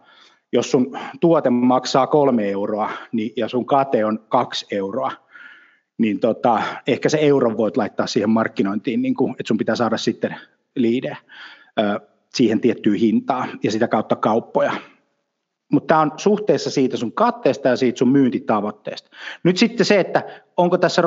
jos 0.52 0.70
sun 0.70 0.98
tuote 1.20 1.50
maksaa 1.50 2.06
kolme 2.06 2.50
euroa 2.50 2.90
niin, 3.12 3.32
ja 3.36 3.48
sun 3.48 3.66
kate 3.66 4.04
on 4.04 4.18
kaksi 4.28 4.66
euroa, 4.70 5.12
niin 5.98 6.20
tota, 6.20 6.62
ehkä 6.86 7.08
se 7.08 7.18
euron 7.18 7.56
voit 7.56 7.76
laittaa 7.76 8.06
siihen 8.06 8.30
markkinointiin, 8.30 9.02
niin 9.02 9.14
kun, 9.14 9.30
että 9.30 9.48
sun 9.48 9.58
pitää 9.58 9.76
saada 9.76 9.96
sitten 9.96 10.36
liidejä 10.76 11.16
siihen 12.34 12.60
tiettyyn 12.60 12.98
hintaan 12.98 13.48
ja 13.62 13.70
sitä 13.70 13.88
kautta 13.88 14.16
kauppoja 14.16 14.72
mutta 15.72 15.86
tämä 15.94 16.00
on 16.00 16.12
suhteessa 16.16 16.70
siitä 16.70 16.96
sun 16.96 17.12
katteesta 17.12 17.68
ja 17.68 17.76
siitä 17.76 17.98
sun 17.98 18.12
myyntitavoitteesta. 18.12 19.10
Nyt 19.42 19.56
sitten 19.56 19.86
se, 19.86 20.00
että 20.00 20.22
onko 20.56 20.78
tässä 20.78 21.02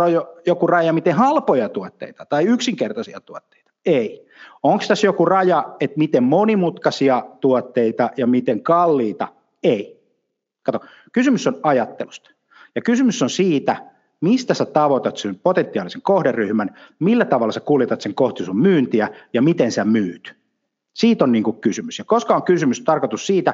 joku 0.46 0.68
raja, 0.68 0.94
miten 0.94 1.14
halpoja 1.14 1.70
tuotteita 1.70 2.26
tai 2.26 2.44
yksinkertaisia 2.44 3.22
tuotteita. 3.22 3.72
Ei. 3.86 4.28
Onko 4.64 4.84
tässä 4.88 5.08
joku 5.08 5.26
raja, 5.26 5.76
että 5.80 5.98
miten 5.98 6.24
monimutkaisia 6.24 7.26
tuotteita 7.42 8.10
ja 8.18 8.28
miten 8.28 8.64
kalliita? 8.64 9.28
Ei. 9.64 10.04
Kato, 10.64 10.80
kysymys 11.12 11.48
on 11.48 11.60
ajattelusta. 11.64 12.32
Ja 12.76 12.82
kysymys 12.82 13.22
on 13.22 13.30
siitä, 13.30 13.76
mistä 14.22 14.54
sä 14.54 14.66
tavoitat 14.66 15.18
sen 15.18 15.40
potentiaalisen 15.40 16.02
kohderyhmän, 16.02 16.76
millä 17.00 17.26
tavalla 17.26 17.52
sä 17.52 17.60
kuljetat 17.60 18.02
sen 18.02 18.16
kohti 18.16 18.46
sun 18.46 18.62
myyntiä 18.62 19.10
ja 19.34 19.42
miten 19.42 19.72
sä 19.72 19.86
myyt. 19.86 20.45
Siitä 20.96 21.24
on 21.24 21.32
niin 21.32 21.44
kuin 21.44 21.58
kysymys. 21.58 22.00
Ja 22.00 22.06
koska 22.06 22.36
on 22.36 22.44
kysymys 22.44 22.82
tarkoitus 22.82 23.28
siitä, 23.28 23.54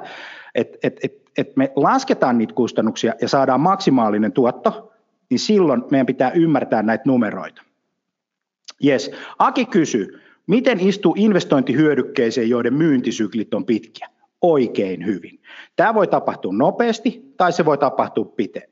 että, 0.56 0.78
että, 0.84 1.00
että, 1.04 1.32
että 1.38 1.54
me 1.56 1.72
lasketaan 1.76 2.38
niitä 2.38 2.54
kustannuksia 2.54 3.14
ja 3.22 3.28
saadaan 3.28 3.62
maksimaalinen 3.62 4.32
tuotto, 4.32 4.94
niin 5.30 5.40
silloin 5.40 5.84
meidän 5.92 6.06
pitää 6.06 6.32
ymmärtää 6.32 6.84
näitä 6.84 7.04
numeroita. 7.08 7.62
Yes. 8.86 9.12
Aki 9.40 9.66
kysyy, 9.66 10.22
miten 10.48 10.80
istuu 10.80 11.16
investointihyödykkeeseen, 11.18 12.50
joiden 12.50 12.74
myyntisyklit 12.74 13.54
on 13.54 13.66
pitkiä? 13.66 14.08
Oikein 14.42 15.06
hyvin. 15.06 15.42
Tämä 15.76 15.94
voi 15.94 16.08
tapahtua 16.08 16.54
nopeasti 16.54 17.34
tai 17.38 17.52
se 17.52 17.66
voi 17.66 17.78
tapahtua 17.78 18.26
pite, 18.26 18.70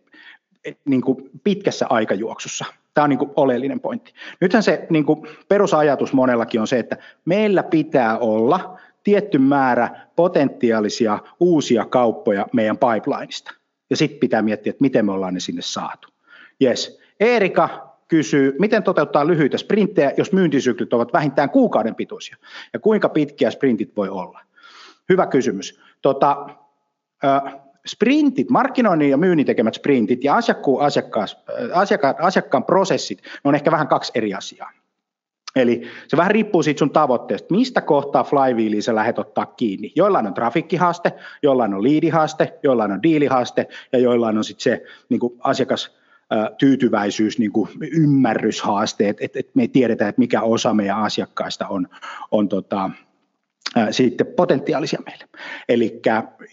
niin 0.86 1.02
kuin 1.02 1.30
pitkässä 1.44 1.86
aikajuoksussa. 1.90 2.66
Tämä 2.94 3.04
on 3.04 3.10
niin 3.10 3.20
kuin 3.20 3.32
oleellinen 3.36 3.80
pointti. 3.80 4.14
Nythän 4.42 4.64
se 4.64 4.88
niin 4.90 5.06
kuin 5.06 5.28
perusajatus 5.48 6.14
monellakin 6.14 6.62
on 6.62 6.68
se, 6.68 6.80
että 6.80 6.98
meillä 7.26 7.64
pitää 7.64 8.18
olla 8.18 8.80
tietty 9.04 9.38
määrä 9.38 9.90
potentiaalisia 10.16 11.20
uusia 11.40 11.86
kauppoja 11.86 12.48
meidän 12.54 12.78
pipelineista. 12.78 13.54
Ja 13.90 13.98
sitten 13.98 14.20
pitää 14.20 14.42
miettiä, 14.42 14.70
että 14.70 14.82
miten 14.82 15.06
me 15.06 15.12
ollaan 15.12 15.34
ne 15.34 15.40
sinne 15.40 15.62
saatu. 15.62 16.10
Yes. 16.62 17.00
Erika 17.20 17.90
kysyy, 18.08 18.56
miten 18.60 18.84
toteuttaa 18.84 19.28
lyhyitä 19.28 19.58
sprinttejä, 19.58 20.14
jos 20.18 20.32
myyntisyklit 20.32 20.94
ovat 20.94 21.14
vähintään 21.14 21.50
kuukauden 21.50 21.96
pituisia? 21.96 22.38
Ja 22.74 22.80
kuinka 22.80 23.10
pitkiä 23.10 23.52
sprintit 23.52 23.96
voi 23.98 24.10
olla? 24.10 24.42
Hyvä 25.10 25.28
kysymys. 25.28 25.80
Tota, 26.02 26.50
sprintit, 27.88 28.50
markkinoinnin 28.50 29.10
ja 29.10 29.18
myynnin 29.18 29.46
tekemät 29.46 29.74
sprintit 29.74 30.24
ja 30.24 30.36
asiakkuun, 30.36 30.82
asiakkaas, 30.82 31.38
asiakkaan, 31.74 32.16
asiakkaan 32.20 32.64
prosessit, 32.64 33.22
ne 33.24 33.40
on 33.44 33.56
ehkä 33.56 33.72
vähän 33.72 33.88
kaksi 33.88 34.12
eri 34.16 34.34
asiaa. 34.34 34.72
Eli 35.56 35.82
se 36.08 36.18
vähän 36.18 36.32
riippuu 36.32 36.64
siitä 36.64 36.80
sun 36.80 36.90
tavoitteesta, 36.90 37.54
mistä 37.54 37.82
kohtaa 37.82 38.24
flywheelia 38.24 38.82
sä 38.82 38.96
lähdet 38.96 39.20
ottaa 39.20 39.46
kiinni. 39.46 39.92
Joillain 39.96 40.28
on 40.28 40.34
trafikkihaaste, 40.34 41.14
joillain 41.44 41.74
on 41.74 41.84
liidihaaste, 41.84 42.54
joillain 42.64 42.92
on 42.92 43.04
diilihaaste 43.04 43.68
ja 43.92 44.00
joillain 44.00 44.38
on 44.38 44.44
sitten 44.44 44.64
se 44.64 44.84
niin 45.10 45.20
asiakas 45.40 46.00
tyytyväisyys, 46.58 47.40
niin 47.40 47.52
kuin 47.52 47.70
ymmärryshaasteet, 47.92 49.18
että 49.22 49.40
et 49.40 49.50
me 49.56 49.62
ei 49.62 49.68
tiedetä, 49.68 50.08
että 50.08 50.20
mikä 50.20 50.42
osa 50.42 50.74
meidän 50.74 50.98
asiakkaista 50.98 51.68
on, 51.68 51.88
on 52.32 52.50
tota, 52.50 52.90
sitten 53.92 54.28
potentiaalisia 54.28 55.00
meille. 55.06 55.26
Eli 55.70 56.02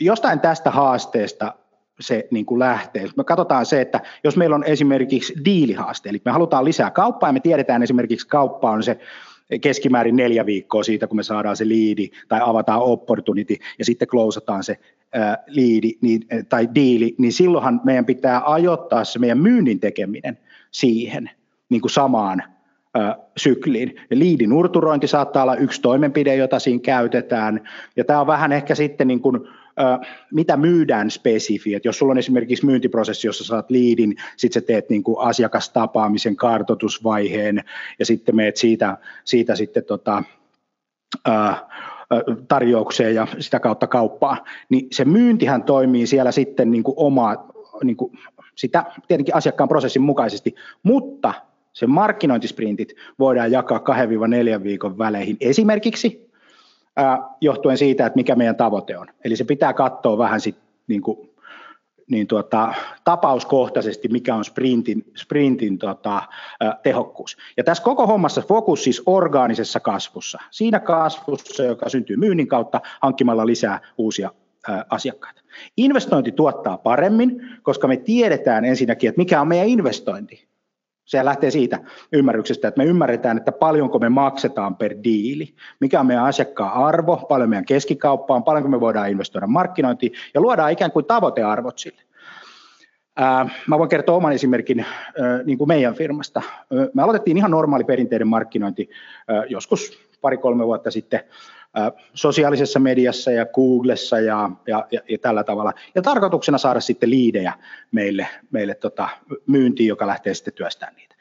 jostain 0.00 0.40
tästä 0.40 0.70
haasteesta 0.70 1.54
se 2.00 2.28
niin 2.30 2.46
kuin 2.46 2.58
lähtee. 2.58 3.06
Me 3.16 3.24
katsotaan 3.24 3.66
se, 3.66 3.80
että 3.80 4.00
jos 4.24 4.36
meillä 4.36 4.56
on 4.56 4.64
esimerkiksi 4.64 5.34
diilihaaste, 5.44 6.08
eli 6.08 6.22
me 6.24 6.30
halutaan 6.30 6.64
lisää 6.64 6.90
kauppaa 6.90 7.28
ja 7.28 7.32
me 7.32 7.40
tiedetään 7.40 7.82
esimerkiksi 7.82 8.28
kauppa 8.28 8.70
on 8.70 8.82
se 8.82 8.98
keskimäärin 9.60 10.16
neljä 10.16 10.46
viikkoa 10.46 10.82
siitä, 10.82 11.06
kun 11.06 11.16
me 11.16 11.22
saadaan 11.22 11.56
se 11.56 11.68
liidi 11.68 12.10
tai 12.28 12.40
avataan 12.42 12.82
opportunity 12.82 13.56
ja 13.78 13.84
sitten 13.84 14.08
closeataan 14.08 14.64
se 14.64 14.78
liidi 15.46 15.92
niin, 16.00 16.22
tai 16.48 16.68
diili, 16.74 17.14
niin 17.18 17.32
silloinhan 17.32 17.80
meidän 17.84 18.04
pitää 18.04 18.42
ajoittaa 18.44 19.04
se 19.04 19.18
meidän 19.18 19.38
myynnin 19.38 19.80
tekeminen 19.80 20.38
siihen 20.70 21.30
niin 21.68 21.80
kuin 21.80 21.90
samaan 21.90 22.42
sykliin. 23.36 24.00
Liidin 24.10 24.52
urturointi 24.52 25.06
saattaa 25.06 25.42
olla 25.42 25.56
yksi 25.56 25.80
toimenpide, 25.80 26.36
jota 26.36 26.58
siinä 26.58 26.80
käytetään. 26.80 27.68
Ja 27.96 28.04
tämä 28.04 28.20
on 28.20 28.26
vähän 28.26 28.52
ehkä 28.52 28.74
sitten 28.74 29.08
niin 29.08 29.20
kuin, 29.20 29.40
mitä 30.32 30.56
myydään 30.56 31.10
spesifi. 31.10 31.74
Et 31.74 31.84
jos 31.84 31.98
sulla 31.98 32.10
on 32.10 32.18
esimerkiksi 32.18 32.66
myyntiprosessi, 32.66 33.26
jossa 33.26 33.44
saat 33.44 33.70
liidin, 33.70 34.16
sitten 34.36 34.62
sä 34.62 34.66
teet 34.66 34.90
niin 34.90 35.02
kuin 35.02 35.20
asiakastapaamisen 35.20 36.36
kartotusvaiheen 36.36 37.64
ja 37.98 38.06
sitten 38.06 38.36
meet 38.36 38.56
siitä, 38.56 38.96
siitä 39.24 39.54
sitten 39.54 39.84
tota, 39.84 40.22
tarjoukseen 42.48 43.14
ja 43.14 43.26
sitä 43.38 43.60
kautta 43.60 43.86
kauppaa, 43.86 44.44
niin 44.68 44.86
se 44.92 45.04
myyntihän 45.04 45.62
toimii 45.62 46.06
siellä 46.06 46.32
sitten 46.32 46.70
niin 46.70 46.82
kuin 46.82 46.94
omaa, 46.98 47.48
niin 47.84 47.96
kuin 47.96 48.18
sitä 48.54 48.84
tietenkin 49.08 49.34
asiakkaan 49.34 49.68
prosessin 49.68 50.02
mukaisesti, 50.02 50.54
mutta 50.82 51.34
se 51.76 51.86
markkinointisprintit 51.86 52.94
voidaan 53.18 53.52
jakaa 53.52 53.78
2-4 54.58 54.62
viikon 54.62 54.98
väleihin 54.98 55.36
esimerkiksi 55.40 56.30
ää, 56.96 57.18
johtuen 57.40 57.78
siitä, 57.78 58.06
että 58.06 58.16
mikä 58.16 58.34
meidän 58.34 58.56
tavoite 58.56 58.98
on. 58.98 59.06
Eli 59.24 59.36
se 59.36 59.44
pitää 59.44 59.72
katsoa 59.72 60.18
vähän 60.18 60.40
sit, 60.40 60.56
niin 60.86 61.02
kuin, 61.02 61.30
niin 62.10 62.26
tuota, 62.26 62.74
tapauskohtaisesti, 63.04 64.08
mikä 64.08 64.34
on 64.34 64.44
sprintin, 64.44 65.04
sprintin 65.16 65.78
tota, 65.78 66.22
ää, 66.60 66.78
tehokkuus. 66.82 67.36
Ja 67.56 67.64
tässä 67.64 67.84
koko 67.84 68.06
hommassa 68.06 68.42
fokus 68.48 68.84
siis 68.84 69.02
orgaanisessa 69.06 69.80
kasvussa. 69.80 70.38
Siinä 70.50 70.80
kasvussa, 70.80 71.62
joka 71.62 71.88
syntyy 71.88 72.16
myynnin 72.16 72.48
kautta 72.48 72.80
hankkimalla 73.02 73.46
lisää 73.46 73.80
uusia 73.98 74.30
ää, 74.68 74.84
asiakkaita. 74.90 75.40
Investointi 75.76 76.32
tuottaa 76.32 76.78
paremmin, 76.78 77.48
koska 77.62 77.88
me 77.88 77.96
tiedetään 77.96 78.64
ensinnäkin, 78.64 79.08
että 79.08 79.20
mikä 79.20 79.40
on 79.40 79.48
meidän 79.48 79.68
investointi 79.68 80.46
Se 81.06 81.24
lähtee 81.24 81.50
siitä 81.50 81.78
ymmärryksestä, 82.12 82.68
että 82.68 82.78
me 82.78 82.84
ymmärretään, 82.84 83.38
että 83.38 83.52
paljonko 83.52 83.98
me 83.98 84.08
maksetaan 84.08 84.76
per 84.76 84.94
diili, 85.04 85.54
mikä 85.80 86.00
on 86.00 86.06
meidän 86.06 86.24
asiakkaan 86.24 86.72
arvo, 86.72 87.16
paljon 87.16 87.50
meidän 87.50 87.64
keskikauppa 87.64 88.34
on, 88.34 88.44
paljonko 88.44 88.68
me 88.68 88.80
voidaan 88.80 89.10
investoida 89.10 89.46
markkinointiin? 89.46 90.12
Ja 90.34 90.40
luodaan 90.40 90.72
ikään 90.72 90.92
kuin 90.92 91.04
tavoitearvot 91.04 91.78
sille. 91.78 92.02
Mä 93.66 93.78
voin 93.78 93.88
kertoa 93.88 94.16
oman 94.16 94.32
esimerkin 94.32 94.86
niin 95.44 95.58
kuin 95.58 95.68
meidän 95.68 95.94
firmasta. 95.94 96.42
Me 96.94 97.02
aloitettiin 97.02 97.36
ihan 97.36 97.50
normaali 97.50 97.84
perinteinen 97.84 98.28
markkinointi 98.28 98.90
joskus 99.48 99.98
pari-kolme 100.20 100.66
vuotta 100.66 100.90
sitten 100.90 101.20
sosiaalisessa 102.14 102.78
mediassa 102.78 103.30
ja 103.30 103.46
Googlessa 103.46 104.20
ja, 104.20 104.50
ja, 104.66 104.86
ja, 104.90 105.00
ja 105.08 105.18
tällä 105.18 105.44
tavalla. 105.44 105.72
Ja 105.94 106.02
tarkoituksena 106.02 106.58
saada 106.58 106.80
sitten 106.80 107.10
liidejä 107.10 107.52
meille, 107.92 108.28
meille 108.50 108.74
tota, 108.74 109.08
myyntiin, 109.46 109.88
joka 109.88 110.06
lähtee 110.06 110.34
sitten 110.34 110.54
työstämään 110.54 110.96
niitä. 110.96 111.14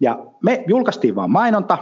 Ja 0.00 0.18
me 0.42 0.64
julkaistiin 0.66 1.14
vain 1.14 1.30
mainonta, 1.30 1.78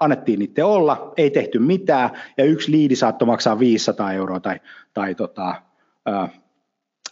annettiin 0.00 0.38
niiden 0.38 0.64
olla, 0.64 1.12
ei 1.16 1.30
tehty 1.30 1.58
mitään, 1.58 2.10
ja 2.36 2.44
yksi 2.44 2.72
liidi 2.72 2.96
saattoi 2.96 3.26
maksaa 3.26 3.58
500 3.58 4.12
euroa 4.12 4.40
tai, 4.40 4.60
tai 4.94 5.14
tota, 5.14 5.54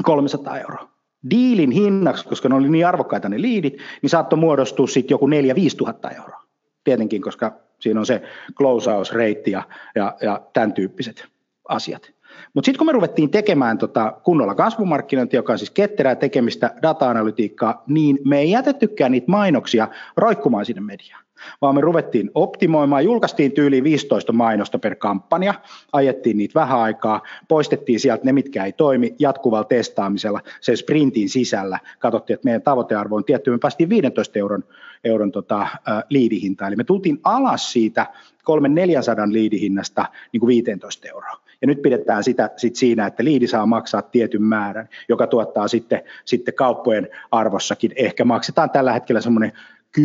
300 0.04 0.58
euroa. 0.58 0.90
Diilin 1.30 1.70
hinnaksi, 1.70 2.28
koska 2.28 2.48
ne 2.48 2.54
oli 2.54 2.68
niin 2.68 2.86
arvokkaita 2.86 3.28
ne 3.28 3.40
liidit, 3.40 3.76
niin 4.02 4.10
saattoi 4.10 4.38
muodostua 4.38 4.86
sitten 4.86 5.14
joku 5.14 5.26
4-5 5.26 5.30
tuhatta 5.76 6.10
euroa. 6.10 6.42
Tietenkin, 6.84 7.22
koska 7.22 7.52
Siinä 7.80 8.00
on 8.00 8.06
se 8.06 8.22
closeout-reitti 8.54 9.50
ja, 9.50 9.62
ja, 9.94 10.16
ja 10.22 10.42
tämän 10.52 10.72
tyyppiset 10.72 11.24
asiat. 11.68 12.12
Mutta 12.54 12.66
sitten 12.66 12.78
kun 12.78 12.86
me 12.86 12.92
ruvettiin 12.92 13.30
tekemään 13.30 13.78
tota 13.78 14.12
kunnolla 14.24 14.54
kasvumarkkinointia, 14.54 15.38
joka 15.38 15.52
on 15.52 15.58
siis 15.58 15.70
ketterää 15.70 16.14
tekemistä 16.14 16.74
data-analytiikkaa, 16.82 17.82
niin 17.86 18.18
me 18.24 18.38
ei 18.38 18.50
jätettykään 18.50 19.12
niitä 19.12 19.30
mainoksia 19.30 19.88
roikkumaan 20.16 20.64
sinne 20.64 20.80
mediaan 20.80 21.24
vaan 21.60 21.74
me 21.74 21.80
ruvettiin 21.80 22.30
optimoimaan, 22.34 23.04
julkaistiin 23.04 23.52
tyyli 23.52 23.82
15 23.82 24.32
mainosta 24.32 24.78
per 24.78 24.94
kampanja, 24.94 25.54
ajettiin 25.92 26.36
niitä 26.36 26.60
vähän 26.60 26.78
aikaa, 26.78 27.22
poistettiin 27.48 28.00
sieltä 28.00 28.24
ne, 28.24 28.32
mitkä 28.32 28.64
ei 28.64 28.72
toimi, 28.72 29.14
jatkuvalla 29.18 29.64
testaamisella 29.64 30.40
sen 30.60 30.76
sprintin 30.76 31.28
sisällä, 31.28 31.78
katsottiin, 31.98 32.34
että 32.34 32.44
meidän 32.44 32.62
tavoitearvo 32.62 33.16
on 33.16 33.24
tietty, 33.24 33.50
me 33.50 33.58
päästiin 33.58 33.88
15 33.88 34.38
euron, 34.38 34.64
euron 35.04 35.32
tota, 35.32 35.60
äh, 35.60 35.70
liidihinta, 36.08 36.66
eli 36.66 36.76
me 36.76 36.84
tultiin 36.84 37.20
alas 37.24 37.72
siitä 37.72 38.06
300-400 38.40 39.32
liidihinnasta 39.32 40.06
niin 40.32 40.40
kuin 40.40 40.48
15 40.48 41.08
euroa. 41.08 41.40
Ja 41.60 41.66
nyt 41.66 41.82
pidetään 41.82 42.24
sitä 42.24 42.50
sit 42.56 42.76
siinä, 42.76 43.06
että 43.06 43.24
liidi 43.24 43.46
saa 43.46 43.66
maksaa 43.66 44.02
tietyn 44.02 44.42
määrän, 44.42 44.88
joka 45.08 45.26
tuottaa 45.26 45.68
sitten, 45.68 46.02
sitten 46.24 46.54
kauppojen 46.54 47.08
arvossakin. 47.30 47.92
Ehkä 47.96 48.24
maksetaan 48.24 48.70
tällä 48.70 48.92
hetkellä 48.92 49.20
semmoinen 49.20 49.52
10-12 49.98 50.02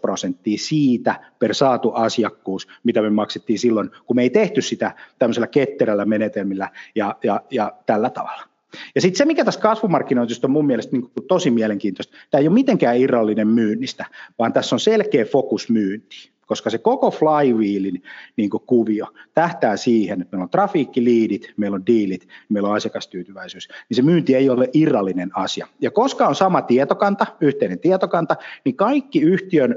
prosenttia 0.00 0.58
siitä 0.58 1.20
per 1.38 1.54
saatu 1.54 1.92
asiakkuus, 1.92 2.68
mitä 2.84 3.02
me 3.02 3.10
maksettiin 3.10 3.58
silloin, 3.58 3.90
kun 4.06 4.16
me 4.16 4.22
ei 4.22 4.30
tehty 4.30 4.62
sitä 4.62 4.94
tämmöisellä 5.18 5.46
ketterällä 5.46 6.04
menetelmillä 6.04 6.70
ja, 6.94 7.16
ja, 7.22 7.40
ja 7.50 7.72
tällä 7.86 8.10
tavalla. 8.10 8.53
Ja 8.94 9.00
sitten 9.00 9.18
se, 9.18 9.24
mikä 9.24 9.44
tässä 9.44 9.60
kasvumarkkinointista 9.60 10.46
on 10.46 10.50
mun 10.50 10.66
mielestä 10.66 10.92
niin 10.92 11.02
kuin 11.02 11.26
tosi 11.28 11.50
mielenkiintoista, 11.50 12.16
tämä 12.30 12.40
ei 12.40 12.48
ole 12.48 12.54
mitenkään 12.54 12.96
irrallinen 12.96 13.48
myynnistä, 13.48 14.04
vaan 14.38 14.52
tässä 14.52 14.76
on 14.76 14.80
selkeä 14.80 15.24
fokus 15.24 15.70
myyntiin 15.70 16.34
koska 16.46 16.70
se 16.70 16.78
koko 16.78 17.10
flywheelin 17.10 18.02
niin 18.36 18.50
kuvio 18.50 19.06
tähtää 19.34 19.76
siihen, 19.76 20.22
että 20.22 20.36
meillä 20.36 20.42
on 20.42 20.50
trafiikkiliidit, 20.50 21.52
meillä 21.56 21.74
on 21.74 21.86
diilit, 21.86 22.28
meillä 22.48 22.68
on 22.68 22.74
asiakastyytyväisyys, 22.74 23.68
niin 23.88 23.96
se 23.96 24.02
myynti 24.02 24.34
ei 24.34 24.50
ole 24.50 24.70
irrallinen 24.72 25.30
asia. 25.34 25.66
Ja 25.80 25.90
koska 25.90 26.26
on 26.28 26.34
sama 26.34 26.62
tietokanta, 26.62 27.26
yhteinen 27.40 27.78
tietokanta, 27.78 28.36
niin 28.64 28.76
kaikki 28.76 29.20
yhtiön 29.20 29.76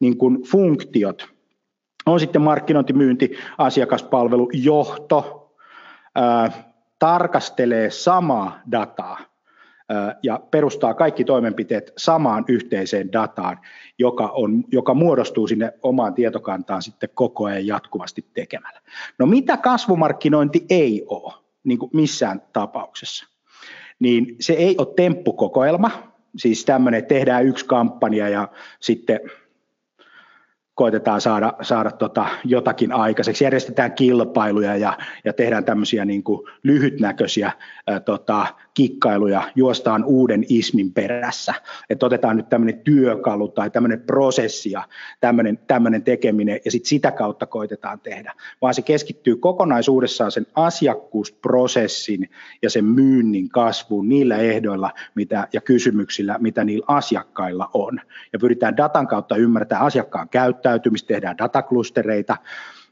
niin 0.00 0.16
kuin 0.16 0.42
funktiot, 0.42 1.28
on 2.06 2.20
sitten 2.20 2.42
markkinointi, 2.42 2.92
myynti, 2.92 3.30
asiakaspalvelu, 3.58 4.50
johto, 4.52 5.52
ää, 6.14 6.67
tarkastelee 6.98 7.90
samaa 7.90 8.60
dataa 8.72 9.18
ja 10.22 10.40
perustaa 10.50 10.94
kaikki 10.94 11.24
toimenpiteet 11.24 11.92
samaan 11.96 12.44
yhteiseen 12.48 13.12
dataan, 13.12 13.58
joka, 13.98 14.26
on, 14.26 14.64
joka 14.72 14.94
muodostuu 14.94 15.46
sinne 15.46 15.72
omaan 15.82 16.14
tietokantaan 16.14 16.82
sitten 16.82 17.08
koko 17.14 17.44
ajan 17.44 17.66
jatkuvasti 17.66 18.26
tekemällä. 18.34 18.80
No 19.18 19.26
mitä 19.26 19.56
kasvumarkkinointi 19.56 20.66
ei 20.70 21.04
ole 21.06 21.34
niin 21.64 21.78
kuin 21.78 21.90
missään 21.94 22.42
tapauksessa? 22.52 23.26
Niin 23.98 24.36
se 24.40 24.52
ei 24.52 24.74
ole 24.78 24.94
temppukokoelma, 24.96 25.90
siis 26.36 26.64
tämmöinen, 26.64 27.06
tehdään 27.06 27.46
yksi 27.46 27.66
kampanja 27.66 28.28
ja 28.28 28.48
sitten 28.80 29.20
koitetaan 30.78 31.20
saada, 31.20 31.52
saada 31.62 31.90
tota 31.90 32.26
jotakin 32.44 32.92
aikaiseksi. 32.92 33.44
Järjestetään 33.44 33.92
kilpailuja 33.92 34.76
ja, 34.76 34.98
ja 35.24 35.32
tehdään 35.32 35.64
tämmöisiä 35.64 36.04
niin 36.04 36.22
kuin 36.22 36.48
lyhytnäköisiä 36.62 37.52
ää, 37.86 38.00
tota, 38.00 38.46
kikkailuja, 38.78 39.42
juostaan 39.54 40.04
uuden 40.04 40.44
ismin 40.48 40.92
perässä. 40.92 41.54
Että 41.90 42.06
otetaan 42.06 42.36
nyt 42.36 42.48
tämmöinen 42.48 42.80
työkalu 42.80 43.48
tai 43.48 43.70
tämmöinen 43.70 44.00
prosessi 44.00 44.70
ja 44.70 44.88
tämmöinen, 45.20 45.58
tämmöinen 45.66 46.02
tekeminen 46.02 46.60
ja 46.64 46.70
sitten 46.70 46.88
sitä 46.88 47.10
kautta 47.10 47.46
koitetaan 47.46 48.00
tehdä. 48.00 48.34
Vaan 48.62 48.74
se 48.74 48.82
keskittyy 48.82 49.36
kokonaisuudessaan 49.36 50.32
sen 50.32 50.46
asiakkuusprosessin 50.54 52.30
ja 52.62 52.70
sen 52.70 52.84
myynnin 52.84 53.48
kasvuun 53.48 54.08
niillä 54.08 54.36
ehdoilla 54.36 54.90
mitä, 55.14 55.48
ja 55.52 55.60
kysymyksillä, 55.60 56.36
mitä 56.40 56.64
niillä 56.64 56.84
asiakkailla 56.88 57.70
on. 57.74 58.00
Ja 58.32 58.38
pyritään 58.38 58.76
datan 58.76 59.06
kautta 59.06 59.36
ymmärtämään 59.36 59.86
asiakkaan 59.86 60.28
käyttäytymistä, 60.28 61.08
tehdään 61.08 61.38
dataklustereita, 61.38 62.36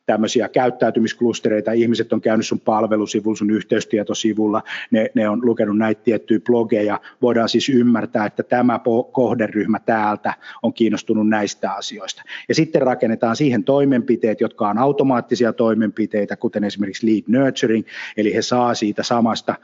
tämmöisiä 0.06 0.48
käyttäytymisklustereita, 0.48 1.72
ihmiset 1.72 2.12
on 2.12 2.20
käynyt 2.20 2.46
sun 2.46 2.60
palvelusivulla, 2.60 3.36
sun 3.36 3.50
yhteystietosivulla, 3.50 4.62
ne, 4.90 5.10
ne 5.14 5.28
on 5.28 5.46
lukenut 5.46 5.78
näitä 5.78 6.02
tiettyjä 6.02 6.40
blogeja, 6.40 7.00
voidaan 7.22 7.48
siis 7.48 7.68
ymmärtää, 7.68 8.26
että 8.26 8.42
tämä 8.42 8.80
kohderyhmä 9.12 9.78
täältä 9.78 10.34
on 10.62 10.72
kiinnostunut 10.72 11.28
näistä 11.28 11.72
asioista. 11.72 12.22
Ja 12.48 12.54
sitten 12.54 12.82
rakennetaan 12.82 13.36
siihen 13.36 13.64
toimenpiteet, 13.64 14.40
jotka 14.40 14.68
on 14.68 14.78
automaattisia 14.78 15.52
toimenpiteitä, 15.52 16.36
kuten 16.36 16.64
esimerkiksi 16.64 17.06
lead 17.06 17.24
nurturing, 17.26 17.86
eli 18.16 18.34
he 18.34 18.42
saa 18.42 18.74
siitä 18.74 19.02
samasta 19.02 19.54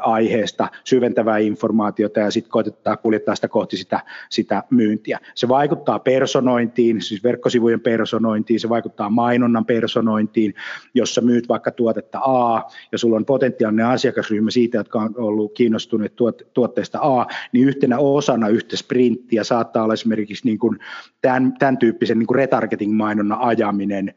aiheesta 0.00 0.68
syventävää 0.84 1.38
informaatiota 1.38 2.20
ja 2.20 2.30
sitten 2.30 2.50
koitetaan 2.50 2.98
kuljettaa 2.98 3.34
sitä 3.34 3.48
kohti 3.48 3.76
sitä, 3.76 4.00
sitä 4.30 4.62
myyntiä. 4.70 5.18
Se 5.34 5.48
vaikuttaa 5.48 5.98
personointiin, 5.98 7.02
siis 7.02 7.24
verkkosivujen 7.24 7.80
personointiin, 7.80 8.60
se 8.60 8.68
vaikuttaa 8.68 9.10
mainonnan 9.52 9.66
personointiin, 9.66 10.54
jossa 10.94 11.20
myyt 11.20 11.48
vaikka 11.48 11.70
tuotetta 11.70 12.18
A 12.18 12.70
ja 12.92 12.98
sulla 12.98 13.16
on 13.16 13.24
potentiaalinen 13.24 13.86
asiakasryhmä 13.86 14.50
siitä, 14.50 14.78
jotka 14.78 14.98
on 14.98 15.14
ollut 15.16 15.52
kiinnostuneet 15.54 16.12
tuotteesta 16.54 16.98
A, 17.02 17.26
niin 17.52 17.68
yhtenä 17.68 17.98
osana 17.98 18.48
yhtä 18.48 18.76
sprinttiä 18.76 19.44
saattaa 19.44 19.84
olla 19.84 19.94
esimerkiksi 19.94 20.46
niin 20.46 20.58
kuin 20.58 20.78
tämän, 21.22 21.52
tämän 21.58 21.78
tyyppisen 21.78 22.18
niin 22.18 22.26
kuin 22.26 22.36
retargeting-mainonnan 22.36 23.40
ajaminen, 23.40 24.14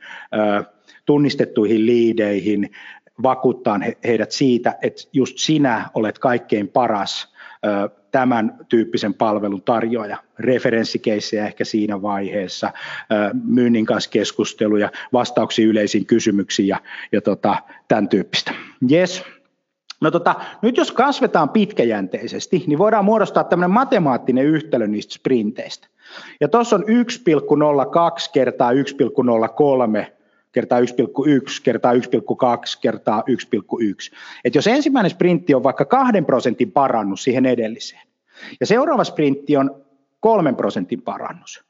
tunnistettuihin 1.06 1.86
liideihin, 1.86 2.70
vakuuttaa 3.24 3.80
heidät 4.04 4.32
siitä, 4.32 4.76
että 4.82 5.02
just 5.14 5.38
sinä 5.38 5.90
olet 5.94 6.20
kaikkein 6.20 6.68
paras 6.68 7.35
tämän 8.12 8.58
tyyppisen 8.70 9.14
palvelun 9.14 9.62
tarjoaja. 9.62 10.18
Referenssikeissejä 10.40 11.48
ehkä 11.48 11.66
siinä 11.66 12.02
vaiheessa, 12.02 12.72
myynnin 13.44 13.86
kanssa 13.86 14.10
keskusteluja, 14.10 14.92
vastauksia 15.14 15.68
yleisiin 15.68 16.06
kysymyksiin 16.06 16.68
ja, 16.68 16.82
ja 17.12 17.22
tota, 17.22 17.56
tämän 17.88 18.10
tyyppistä. 18.10 18.52
Yes. 18.92 19.24
No 20.02 20.12
tota, 20.12 20.36
nyt 20.62 20.78
jos 20.78 20.92
kasvetaan 20.92 21.50
pitkäjänteisesti, 21.50 22.64
niin 22.68 22.80
voidaan 22.80 23.06
muodostaa 23.06 23.44
tämmöinen 23.44 23.72
matemaattinen 23.72 24.46
yhtälö 24.46 24.88
niistä 24.88 25.14
sprinteistä. 25.14 25.88
Ja 26.42 26.48
tuossa 26.48 26.76
on 26.76 26.84
1,02 26.84 26.88
kertaa 28.34 28.72
1,03 28.72 30.15
kertaa 30.56 30.80
1,1 30.80 30.86
kertaa 31.64 31.94
1,2 31.94 32.00
kertaa 32.82 33.24
1,1. 33.30 34.18
Et 34.44 34.56
jos 34.56 34.68
ensimmäinen 34.68 35.10
sprintti 35.10 35.56
on 35.56 35.64
vaikka 35.64 35.86
kahden 35.86 36.26
prosentin 36.26 36.72
parannus 36.72 37.24
siihen 37.24 37.46
edelliseen, 37.46 38.08
ja 38.60 38.66
seuraava 38.66 39.04
sprintti 39.04 39.58
on 39.58 39.86
kolmen 40.20 40.56
prosentin 40.56 41.02
parannus, 41.02 41.64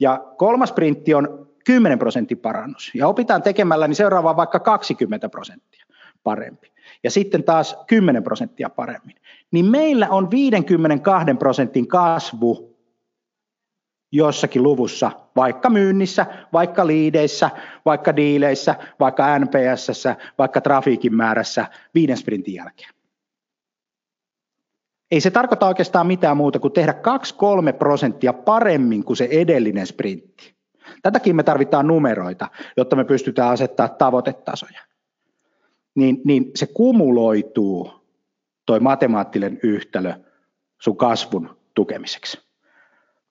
ja 0.00 0.24
kolmas 0.36 0.68
sprintti 0.68 1.14
on 1.14 1.48
10 1.64 1.98
prosentin 1.98 2.38
parannus, 2.38 2.90
ja 2.94 3.08
opitaan 3.08 3.42
tekemällä, 3.42 3.88
niin 3.88 3.96
seuraava 3.96 4.30
on 4.30 4.36
vaikka 4.36 4.60
20 4.60 5.28
prosenttia 5.28 5.86
parempi, 6.22 6.72
ja 7.04 7.10
sitten 7.10 7.44
taas 7.44 7.76
10 7.86 8.22
prosenttia 8.22 8.70
paremmin, 8.70 9.16
niin 9.50 9.64
meillä 9.64 10.08
on 10.08 10.30
52 10.30 11.34
prosentin 11.38 11.88
kasvu 11.88 12.71
jossakin 14.12 14.62
luvussa, 14.62 15.10
vaikka 15.36 15.70
myynnissä, 15.70 16.26
vaikka 16.52 16.86
liideissä, 16.86 17.50
vaikka 17.84 18.16
diileissä, 18.16 18.74
vaikka 19.00 19.38
NPS, 19.38 20.04
vaikka 20.38 20.60
trafiikin 20.60 21.14
määrässä 21.14 21.66
viiden 21.94 22.16
sprintin 22.16 22.54
jälkeen. 22.54 22.90
ei 25.10 25.20
se 25.20 25.30
tarkoita 25.30 25.66
oikeastaan 25.66 26.06
mitään 26.06 26.36
muuta 26.36 26.58
kuin 26.58 26.72
tehdä 26.72 26.94
2-3 27.72 27.76
prosenttia 27.78 28.32
paremmin 28.32 29.04
kuin 29.04 29.16
se 29.16 29.28
edellinen 29.30 29.86
sprintti. 29.86 30.54
Tätäkin 31.02 31.36
me 31.36 31.42
tarvitaan 31.42 31.86
numeroita, 31.86 32.48
jotta 32.76 32.96
me 32.96 33.04
pystytään 33.04 33.52
asettaa 33.52 33.88
tavoitetasoja. 33.88 34.80
Niin, 35.94 36.20
niin 36.24 36.50
se 36.54 36.66
kumuloituu, 36.66 37.92
toi 38.66 38.80
matemaattinen 38.80 39.60
yhtälö, 39.62 40.14
sun 40.80 40.96
kasvun 40.96 41.56
tukemiseksi. 41.74 42.51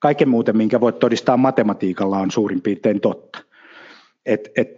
Kaiken 0.02 0.28
muuten, 0.28 0.56
minkä 0.56 0.80
voit 0.80 0.98
todistaa 0.98 1.36
matematiikalla, 1.36 2.18
on 2.18 2.30
suurin 2.30 2.62
piirtein 2.62 3.00
totta. 3.00 3.38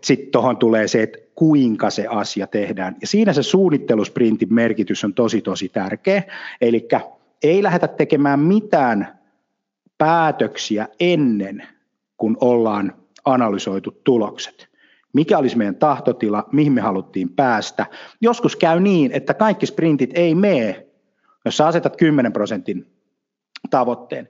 Sitten 0.02 0.30
tuohon 0.32 0.56
tulee 0.56 0.88
se, 0.88 1.02
että 1.02 1.18
kuinka 1.34 1.90
se 1.90 2.06
asia 2.06 2.46
tehdään. 2.46 2.96
Ja 3.00 3.06
siinä 3.06 3.32
se 3.32 3.42
suunnittelusprintin 3.42 4.54
merkitys 4.54 5.04
on 5.04 5.14
tosi 5.14 5.40
tosi 5.42 5.68
tärkeä. 5.68 6.22
Eli 6.60 6.88
ei 7.42 7.62
lähdetä 7.62 7.88
tekemään 7.88 8.40
mitään 8.40 9.18
päätöksiä 9.98 10.88
ennen 11.00 11.62
kuin 12.16 12.36
ollaan 12.40 12.92
analysoitu 13.24 13.90
tulokset. 14.04 14.68
Mikä 15.12 15.38
olisi 15.38 15.56
meidän 15.56 15.76
tahtotila, 15.76 16.48
mihin 16.52 16.72
me 16.72 16.80
haluttiin 16.80 17.30
päästä. 17.30 17.86
Joskus 18.20 18.56
käy 18.56 18.80
niin, 18.80 19.12
että 19.12 19.34
kaikki 19.34 19.66
sprintit 19.66 20.10
ei 20.14 20.34
mene, 20.34 20.86
jos 21.44 21.56
sä 21.56 21.66
asetat 21.66 21.96
10 21.96 22.32
prosentin 22.32 22.86
tavoitteen. 23.70 24.28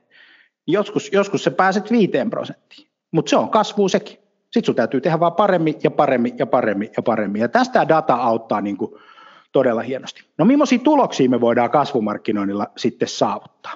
Joskus, 0.66 1.12
joskus 1.12 1.44
sä 1.44 1.50
pääset 1.50 1.90
5 1.90 2.12
prosenttiin, 2.30 2.88
mutta 3.10 3.30
se 3.30 3.36
on 3.36 3.48
kasvu 3.48 3.88
sekin. 3.88 4.18
Sitten 4.44 4.64
sun 4.64 4.74
täytyy 4.74 5.00
tehdä 5.00 5.20
vaan 5.20 5.32
paremmin 5.32 5.74
ja 5.82 5.90
paremmin 5.90 6.34
ja 6.38 6.46
paremmin 6.46 6.90
ja 6.96 7.02
paremmin. 7.02 7.42
Ja 7.42 7.48
tästä 7.48 7.88
data 7.88 8.14
auttaa 8.14 8.60
niin 8.60 8.76
kuin 8.76 8.92
todella 9.52 9.82
hienosti. 9.82 10.24
No 10.38 10.44
millaisia 10.44 10.78
tuloksia 10.78 11.30
me 11.30 11.40
voidaan 11.40 11.70
kasvumarkkinoinnilla 11.70 12.66
sitten 12.76 13.08
saavuttaa? 13.08 13.72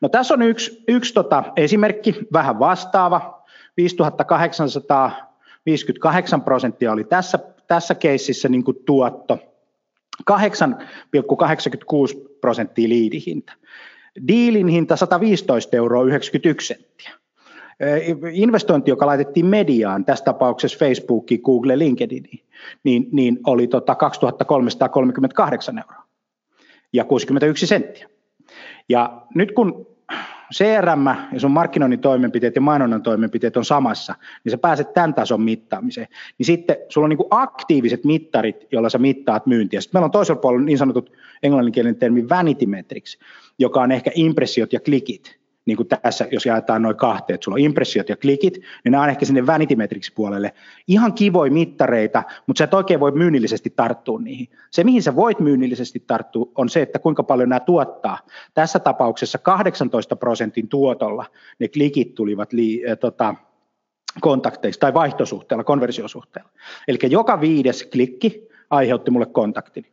No 0.00 0.08
tässä 0.08 0.34
on 0.34 0.42
yksi, 0.42 0.84
yksi 0.88 1.14
tota 1.14 1.44
esimerkki, 1.56 2.14
vähän 2.32 2.58
vastaava. 2.58 3.44
5858 3.76 6.42
prosenttia 6.42 6.92
oli 6.92 7.04
tässä, 7.04 7.38
tässä 7.66 7.94
keississä 7.94 8.48
niin 8.48 8.64
kuin 8.64 8.76
tuotto. 8.86 9.38
8,86 10.30 10.36
prosenttia 12.40 12.88
liidihinta. 12.88 13.52
Diilin 14.28 14.68
hinta 14.68 14.96
115 14.96 15.76
euroa 15.76 16.04
91 16.04 16.66
senttiä. 16.66 17.10
Investointi, 18.32 18.90
joka 18.90 19.06
laitettiin 19.06 19.46
mediaan, 19.46 20.04
tässä 20.04 20.24
tapauksessa 20.24 20.78
Facebookiin, 20.78 21.40
Google, 21.44 21.78
LinkedIniin, 21.78 22.44
niin, 22.84 23.08
niin 23.12 23.38
oli 23.46 23.66
tota 23.66 23.94
2338 23.94 25.78
euroa 25.78 26.04
ja 26.92 27.04
61 27.04 27.66
senttiä. 27.66 28.08
Ja 28.88 29.22
nyt 29.34 29.52
kun 29.52 29.87
CRM 30.54 31.06
ja 31.32 31.40
sun 31.40 31.50
markkinoinnin 31.50 32.00
toimenpiteet 32.00 32.54
ja 32.54 32.60
mainonnan 32.60 33.02
toimenpiteet 33.02 33.56
on 33.56 33.64
samassa, 33.64 34.14
niin 34.44 34.50
sä 34.50 34.58
pääset 34.58 34.94
tämän 34.94 35.14
tason 35.14 35.42
mittaamiseen. 35.42 36.06
Niin 36.38 36.46
sitten 36.46 36.76
sulla 36.88 37.04
on 37.04 37.08
niin 37.08 37.16
kuin 37.16 37.28
aktiiviset 37.30 38.04
mittarit, 38.04 38.66
joilla 38.72 38.88
sä 38.88 38.98
mittaat 38.98 39.46
myyntiä. 39.46 39.80
Sitten 39.80 39.98
meillä 39.98 40.04
on 40.04 40.10
toisella 40.10 40.40
puolella 40.40 40.64
niin 40.64 40.78
sanotut 40.78 41.12
englanninkielinen 41.42 41.96
termi 41.96 42.28
vanity 42.28 42.66
metrics, 42.66 43.18
joka 43.58 43.82
on 43.82 43.92
ehkä 43.92 44.10
impressiot 44.14 44.72
ja 44.72 44.80
klikit 44.80 45.38
niin 45.68 45.76
kuin 45.76 45.88
tässä, 45.88 46.28
jos 46.30 46.46
jaetaan 46.46 46.82
noin 46.82 46.96
kahteen, 46.96 47.34
että 47.34 47.44
sulla 47.44 47.54
on 47.54 47.60
impressiot 47.60 48.08
ja 48.08 48.16
klikit, 48.16 48.54
niin 48.84 48.92
nämä 48.92 49.02
on 49.02 49.10
ehkä 49.10 49.24
sinne 49.24 49.46
vanity 49.46 49.76
puolelle. 50.14 50.54
Ihan 50.86 51.12
kivoja 51.12 51.52
mittareita, 51.52 52.22
mutta 52.46 52.58
sä 52.58 52.64
et 52.64 52.74
oikein 52.74 53.00
voi 53.00 53.12
myynnillisesti 53.12 53.70
tarttua 53.76 54.20
niihin. 54.20 54.48
Se, 54.70 54.84
mihin 54.84 55.02
sä 55.02 55.16
voit 55.16 55.40
myynnillisesti 55.40 56.04
tarttua, 56.06 56.48
on 56.54 56.68
se, 56.68 56.82
että 56.82 56.98
kuinka 56.98 57.22
paljon 57.22 57.48
nämä 57.48 57.60
tuottaa. 57.60 58.18
Tässä 58.54 58.78
tapauksessa 58.78 59.38
18 59.38 60.16
prosentin 60.16 60.68
tuotolla 60.68 61.24
ne 61.58 61.68
klikit 61.68 62.14
tulivat 62.14 62.52
li, 62.52 62.84
äh, 62.90 62.98
tota, 62.98 63.34
kontakteista 64.20 64.80
tai 64.80 64.94
vaihtosuhteella, 64.94 65.64
konversiosuhteella. 65.64 66.50
Eli 66.88 66.98
joka 67.02 67.40
viides 67.40 67.88
klikki 67.92 68.48
aiheutti 68.70 69.10
mulle 69.10 69.26
kontaktin. 69.26 69.86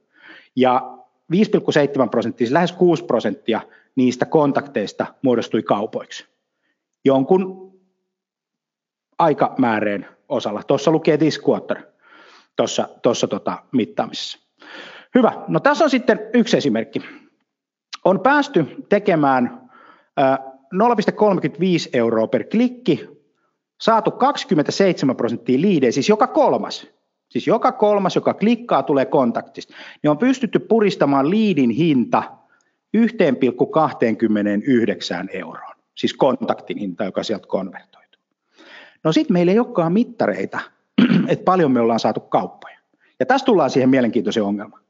Ja 0.55 0.94
5,7 1.33 2.09
prosenttia, 2.11 2.47
siis 2.47 2.53
lähes 2.53 2.71
6 2.71 3.03
prosenttia 3.03 3.61
niistä 3.95 4.25
kontakteista 4.25 5.05
muodostui 5.21 5.63
kaupoiksi. 5.63 6.25
Jonkun 7.05 7.73
aikamääreen 9.19 10.07
osalla. 10.29 10.63
Tuossa 10.63 10.91
lukee 10.91 11.17
this 11.17 11.41
quarter 11.49 11.81
tuossa, 12.55 12.89
tuossa 13.01 13.27
tota 13.27 13.63
mittaamisessa. 13.71 14.39
Hyvä. 15.15 15.31
No 15.47 15.59
tässä 15.59 15.83
on 15.83 15.89
sitten 15.89 16.19
yksi 16.33 16.57
esimerkki. 16.57 17.01
On 18.05 18.19
päästy 18.19 18.65
tekemään 18.89 19.69
0,35 20.21 21.89
euroa 21.93 22.27
per 22.27 22.43
klikki, 22.43 23.09
saatu 23.81 24.11
27 24.11 25.15
prosenttia 25.15 25.61
liidejä, 25.61 25.91
siis 25.91 26.09
joka 26.09 26.27
kolmas. 26.27 26.87
Siis 27.35 27.47
joka 27.47 27.71
kolmas, 27.71 28.15
joka 28.15 28.33
klikkaa, 28.33 28.83
tulee 28.83 29.05
kontaktista. 29.05 29.73
Niin 30.03 30.11
on 30.11 30.17
pystytty 30.17 30.59
puristamaan 30.59 31.29
liidin 31.29 31.69
hinta 31.69 32.23
1,29 32.97 33.03
euroon, 35.33 35.75
siis 35.95 36.13
kontaktin 36.13 36.77
hinta, 36.77 37.03
joka 37.03 37.23
sieltä 37.23 37.47
konvertoituu. 37.47 38.21
No 39.03 39.11
sitten 39.11 39.33
meillä 39.33 39.51
ei 39.51 39.59
olekaan 39.59 39.93
mittareita, 39.93 40.59
että 41.27 41.43
paljon 41.43 41.71
me 41.71 41.79
ollaan 41.79 41.99
saatu 41.99 42.19
kauppoja. 42.19 42.77
Ja 43.19 43.25
tässä 43.25 43.45
tullaan 43.45 43.69
siihen 43.69 43.89
mielenkiintoiseen 43.89 44.45
ongelmaan. 44.45 44.83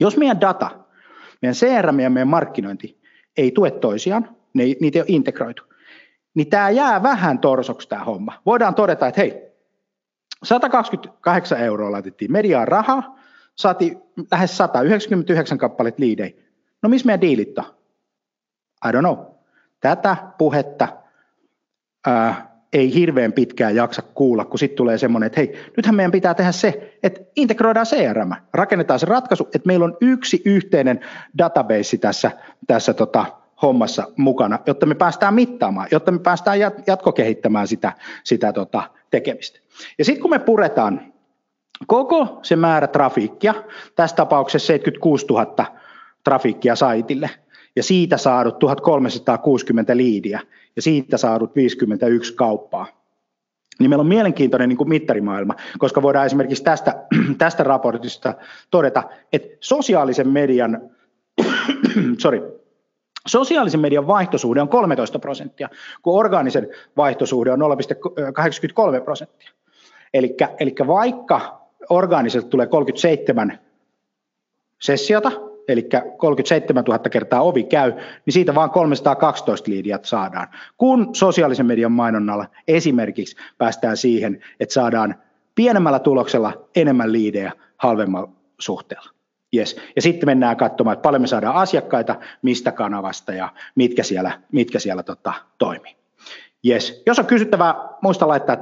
Jos 0.00 0.16
meidän 0.16 0.40
data, 0.40 0.70
meidän 1.42 1.54
CRM 1.54 2.00
ja 2.00 2.10
meidän 2.10 2.28
markkinointi 2.28 2.98
ei 3.36 3.50
tue 3.50 3.70
toisiaan, 3.70 4.36
niitä 4.54 4.98
ei 4.98 5.02
ole 5.02 5.08
integroitu, 5.08 5.62
niin 6.34 6.50
tämä 6.50 6.70
jää 6.70 7.02
vähän 7.02 7.38
torsoksi 7.38 7.88
tämä 7.88 8.04
homma. 8.04 8.40
Voidaan 8.46 8.74
todeta, 8.74 9.06
että 9.06 9.20
hei, 9.20 9.49
128 10.44 11.58
euroa 11.58 11.92
laitettiin 11.92 12.32
mediaan 12.32 12.68
rahaa, 12.68 13.18
saatiin 13.56 14.02
lähes 14.32 14.56
199 14.56 15.58
kappalet 15.58 15.98
liidejä. 15.98 16.30
No 16.82 16.88
missä 16.88 17.06
meidän 17.06 17.20
diilit 17.20 17.58
on? 17.58 17.64
I 18.88 18.92
don't 18.92 18.98
know. 18.98 19.16
Tätä 19.80 20.16
puhetta 20.38 20.88
ää, 22.06 22.50
ei 22.72 22.94
hirveän 22.94 23.32
pitkään 23.32 23.76
jaksa 23.76 24.02
kuulla, 24.02 24.44
kun 24.44 24.58
sitten 24.58 24.76
tulee 24.76 24.98
semmoinen, 24.98 25.26
että 25.26 25.40
hei, 25.40 25.64
nythän 25.76 25.94
meidän 25.94 26.12
pitää 26.12 26.34
tehdä 26.34 26.52
se, 26.52 26.98
että 27.02 27.20
integroidaan 27.36 27.86
CRM, 27.86 28.32
rakennetaan 28.54 29.00
se 29.00 29.06
ratkaisu, 29.06 29.44
että 29.54 29.66
meillä 29.66 29.84
on 29.84 29.96
yksi 30.00 30.42
yhteinen 30.44 31.00
database 31.38 31.96
tässä, 31.96 32.30
tässä 32.66 32.94
tota, 32.94 33.26
hommassa 33.62 34.08
mukana, 34.16 34.58
jotta 34.66 34.86
me 34.86 34.94
päästään 34.94 35.34
mittaamaan, 35.34 35.88
jotta 35.90 36.12
me 36.12 36.18
päästään 36.18 36.58
jatkokehittämään 36.86 37.68
sitä, 37.68 37.92
sitä 38.24 38.52
tota, 38.52 38.82
tekemistä. 39.10 39.60
Ja 39.98 40.04
sitten 40.04 40.22
kun 40.22 40.30
me 40.30 40.38
puretaan 40.38 41.12
koko 41.86 42.38
se 42.42 42.56
määrä 42.56 42.86
trafiikkia, 42.86 43.54
tässä 43.94 44.16
tapauksessa 44.16 44.66
76 44.66 45.26
000 45.26 45.66
trafiikkia 46.24 46.76
saitille, 46.76 47.30
ja 47.76 47.82
siitä 47.82 48.16
saadut 48.16 48.58
1360 48.58 49.96
liidiä, 49.96 50.40
ja 50.76 50.82
siitä 50.82 51.16
saadut 51.16 51.56
51 51.56 52.34
kauppaa, 52.34 52.86
niin 53.78 53.90
meillä 53.90 54.00
on 54.00 54.06
mielenkiintoinen 54.06 54.68
niin 54.68 54.76
kuin 54.76 54.88
mittarimaailma, 54.88 55.54
koska 55.78 56.02
voidaan 56.02 56.26
esimerkiksi 56.26 56.64
tästä, 56.64 57.04
tästä 57.38 57.64
raportista 57.64 58.34
todeta, 58.70 59.02
että 59.32 59.56
sosiaalisen 59.60 60.28
median, 60.28 60.90
sorry, 62.22 62.60
Sosiaalisen 63.26 63.80
median 63.80 64.06
vaihtosuhde 64.06 64.60
on 64.60 64.68
13 64.68 65.18
prosenttia, 65.18 65.68
kun 66.02 66.18
orgaanisen 66.18 66.68
vaihtosuhde 66.96 67.52
on 67.52 67.58
0,83 68.98 69.04
prosenttia. 69.04 69.50
Eli 70.14 70.74
vaikka 70.86 71.60
orgaaniselta 71.90 72.48
tulee 72.48 72.66
37 72.66 73.58
sessiota, 74.82 75.32
eli 75.68 75.88
37 76.16 76.84
000 76.84 76.98
kertaa 76.98 77.42
ovi 77.42 77.64
käy, 77.64 77.92
niin 78.26 78.32
siitä 78.32 78.54
vaan 78.54 78.70
312 78.70 79.70
liidiä 79.70 79.98
saadaan. 80.02 80.48
Kun 80.78 81.14
sosiaalisen 81.14 81.66
median 81.66 81.92
mainonnalla 81.92 82.46
esimerkiksi 82.68 83.36
päästään 83.58 83.96
siihen, 83.96 84.40
että 84.60 84.72
saadaan 84.72 85.14
pienemmällä 85.54 85.98
tuloksella 85.98 86.52
enemmän 86.76 87.12
liidejä 87.12 87.52
halvemmalla 87.76 88.30
suhteella. 88.60 89.10
Yes. 89.56 89.76
Ja 89.96 90.02
sitten 90.02 90.28
mennään 90.28 90.56
katsomaan, 90.56 90.92
että 90.92 91.02
paljon 91.02 91.22
me 91.22 91.26
saadaan 91.26 91.56
asiakkaita, 91.56 92.16
mistä 92.42 92.72
kanavasta 92.72 93.32
ja 93.32 93.48
mitkä 93.74 94.02
siellä, 94.02 94.40
mitkä 94.52 94.78
siellä 94.78 95.02
tota, 95.02 95.32
toimii. 95.58 95.96
Yes. 96.68 97.02
Jos 97.06 97.18
on 97.18 97.26
kysyttävää, 97.26 97.74
muista 98.02 98.28
laittaa 98.28 98.56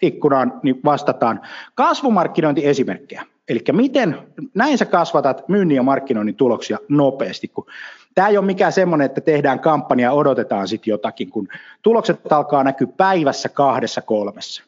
chat-ikkunaan, 0.00 0.60
niin 0.62 0.80
vastataan. 0.84 1.40
Kasvumarkkinointiesimerkkejä. 1.74 3.26
Eli 3.48 3.60
miten 3.72 4.18
näin 4.54 4.78
sä 4.78 4.84
kasvatat 4.84 5.48
myynnin 5.48 5.76
ja 5.76 5.82
markkinoinnin 5.82 6.34
tuloksia 6.34 6.78
nopeasti, 6.88 7.48
kun 7.48 7.66
Tämä 8.14 8.28
ei 8.28 8.38
ole 8.38 8.46
mikään 8.46 8.72
semmoinen, 8.72 9.04
että 9.04 9.20
tehdään 9.20 9.60
kampanja 9.60 10.06
ja 10.06 10.12
odotetaan 10.12 10.68
sitten 10.68 10.92
jotakin, 10.92 11.30
kun 11.30 11.48
tulokset 11.82 12.32
alkaa 12.32 12.64
näkyä 12.64 12.86
päivässä 12.96 13.48
kahdessa 13.48 14.00
kolmessa. 14.00 14.62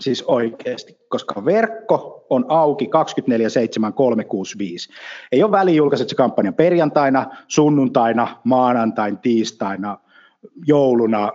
Siis 0.00 0.22
oikeasti, 0.22 0.98
koska 1.08 1.44
verkko 1.44 2.26
on 2.30 2.44
auki 2.48 2.84
24-7-365. 2.86 2.90
Ei 5.32 5.42
ole 5.42 5.50
väliä 5.50 5.74
julkaiset 5.74 6.08
se 6.08 6.14
kampanja 6.14 6.52
perjantaina, 6.52 7.26
sunnuntaina, 7.48 8.40
maanantain, 8.44 9.18
tiistaina, 9.18 9.98
jouluna, 10.66 11.30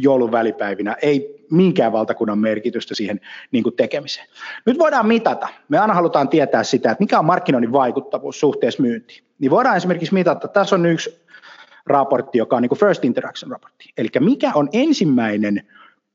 joulun 0.00 0.32
välipäivinä. 0.32 0.96
Ei 1.02 1.33
minkään 1.54 1.92
valtakunnan 1.92 2.38
merkitystä 2.38 2.94
siihen 2.94 3.20
niin 3.50 3.62
kuin 3.62 3.76
tekemiseen. 3.76 4.26
Nyt 4.66 4.78
voidaan 4.78 5.06
mitata. 5.06 5.48
Me 5.68 5.78
aina 5.78 5.94
halutaan 5.94 6.28
tietää 6.28 6.64
sitä, 6.64 6.90
että 6.90 7.02
mikä 7.02 7.18
on 7.18 7.24
markkinoinnin 7.24 7.72
vaikuttavuus 7.72 8.40
suhteessa 8.40 8.82
myyntiin. 8.82 9.24
Niin 9.38 9.50
voidaan 9.50 9.76
esimerkiksi 9.76 10.14
mitata, 10.14 10.48
tässä 10.48 10.76
on 10.76 10.86
yksi 10.86 11.24
raportti, 11.86 12.38
joka 12.38 12.56
on 12.56 12.62
niin 12.62 12.68
kuin 12.68 12.78
First 12.78 13.04
Interaction 13.04 13.50
raportti. 13.50 13.92
Eli 13.98 14.08
mikä 14.20 14.52
on 14.54 14.68
ensimmäinen 14.72 15.66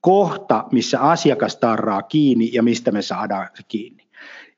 kohta, 0.02 0.64
missä 0.72 1.00
asiakas 1.00 1.56
tarraa 1.56 2.02
kiinni 2.02 2.50
ja 2.54 2.64
mistä 2.64 2.92
me 2.92 3.02
saadaan 3.02 3.48
se 3.54 3.64
kiinni. 3.68 4.04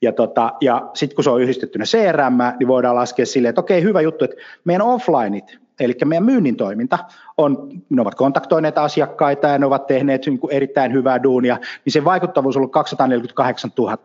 Ja, 0.02 0.12
tota, 0.12 0.54
ja 0.62 0.90
sitten 0.94 1.16
kun 1.16 1.24
se 1.24 1.30
on 1.30 1.42
yhdistettynä 1.42 1.86
CRM, 1.86 2.38
niin 2.60 2.68
voidaan 2.68 2.96
laskea 2.96 3.26
silleen, 3.26 3.50
että 3.50 3.62
okei, 3.62 3.84
hyvä 3.84 4.02
juttu, 4.02 4.26
että 4.26 4.38
meidän 4.64 4.82
offlineit, 4.82 5.60
eli 5.80 5.96
meidän 6.06 6.26
myynnin 6.26 6.56
toiminta, 6.56 7.00
on, 7.38 7.70
ne 7.90 8.02
ovat 8.02 8.16
kontaktoineet 8.16 8.78
asiakkaita 8.78 9.48
ja 9.48 9.58
ne 9.58 9.66
ovat 9.66 9.88
tehneet 9.88 10.26
niin 10.26 10.40
kuin 10.40 10.54
erittäin 10.54 10.94
hyvää 10.94 11.24
duunia, 11.24 11.60
niin 11.86 11.94
se 11.94 12.04
vaikuttavuus 12.04 12.56
on 12.56 12.60
ollut 12.60 12.72
248 12.72 13.72
000 13.78 13.98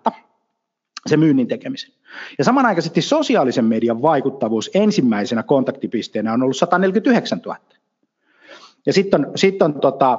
se 1.06 1.16
myynnin 1.16 1.48
tekemisen. 1.48 1.94
Ja 2.38 2.44
samanaikaisesti 2.44 3.02
sosiaalisen 3.02 3.64
median 3.64 4.02
vaikuttavuus 4.02 4.70
ensimmäisenä 4.74 5.42
kontaktipisteenä 5.42 6.32
on 6.32 6.42
ollut 6.42 6.56
149 6.56 7.40
000. 7.46 7.58
Ja 8.86 8.92
sitten 8.92 9.26
on, 9.26 9.32
sit 9.36 9.62
on 9.62 9.80
tota, 9.80 10.18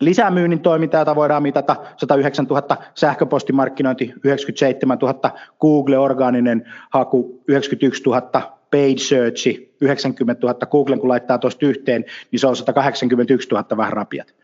lisämyynnin 0.00 0.60
toiminta, 0.60 0.96
jota 0.96 1.16
voidaan 1.16 1.42
mitata 1.42 1.76
109 1.96 2.44
000, 2.44 2.76
sähköpostimarkkinointi 2.94 4.12
97 4.24 4.98
000, 4.98 5.30
Google-orgaaninen 5.60 6.72
haku 6.90 7.42
91 7.48 8.02
000, 8.02 8.58
paid 8.72 8.98
search 8.98 9.46
90 9.80 10.46
000, 10.46 10.66
Googlen 10.66 11.00
kun 11.00 11.08
laittaa 11.08 11.38
tuosta 11.38 11.66
yhteen, 11.66 12.04
niin 12.30 12.40
se 12.40 12.46
on 12.46 12.56
181 12.56 13.48
000 13.48 13.76
vähän 13.76 13.92
rapiat. 13.92 14.34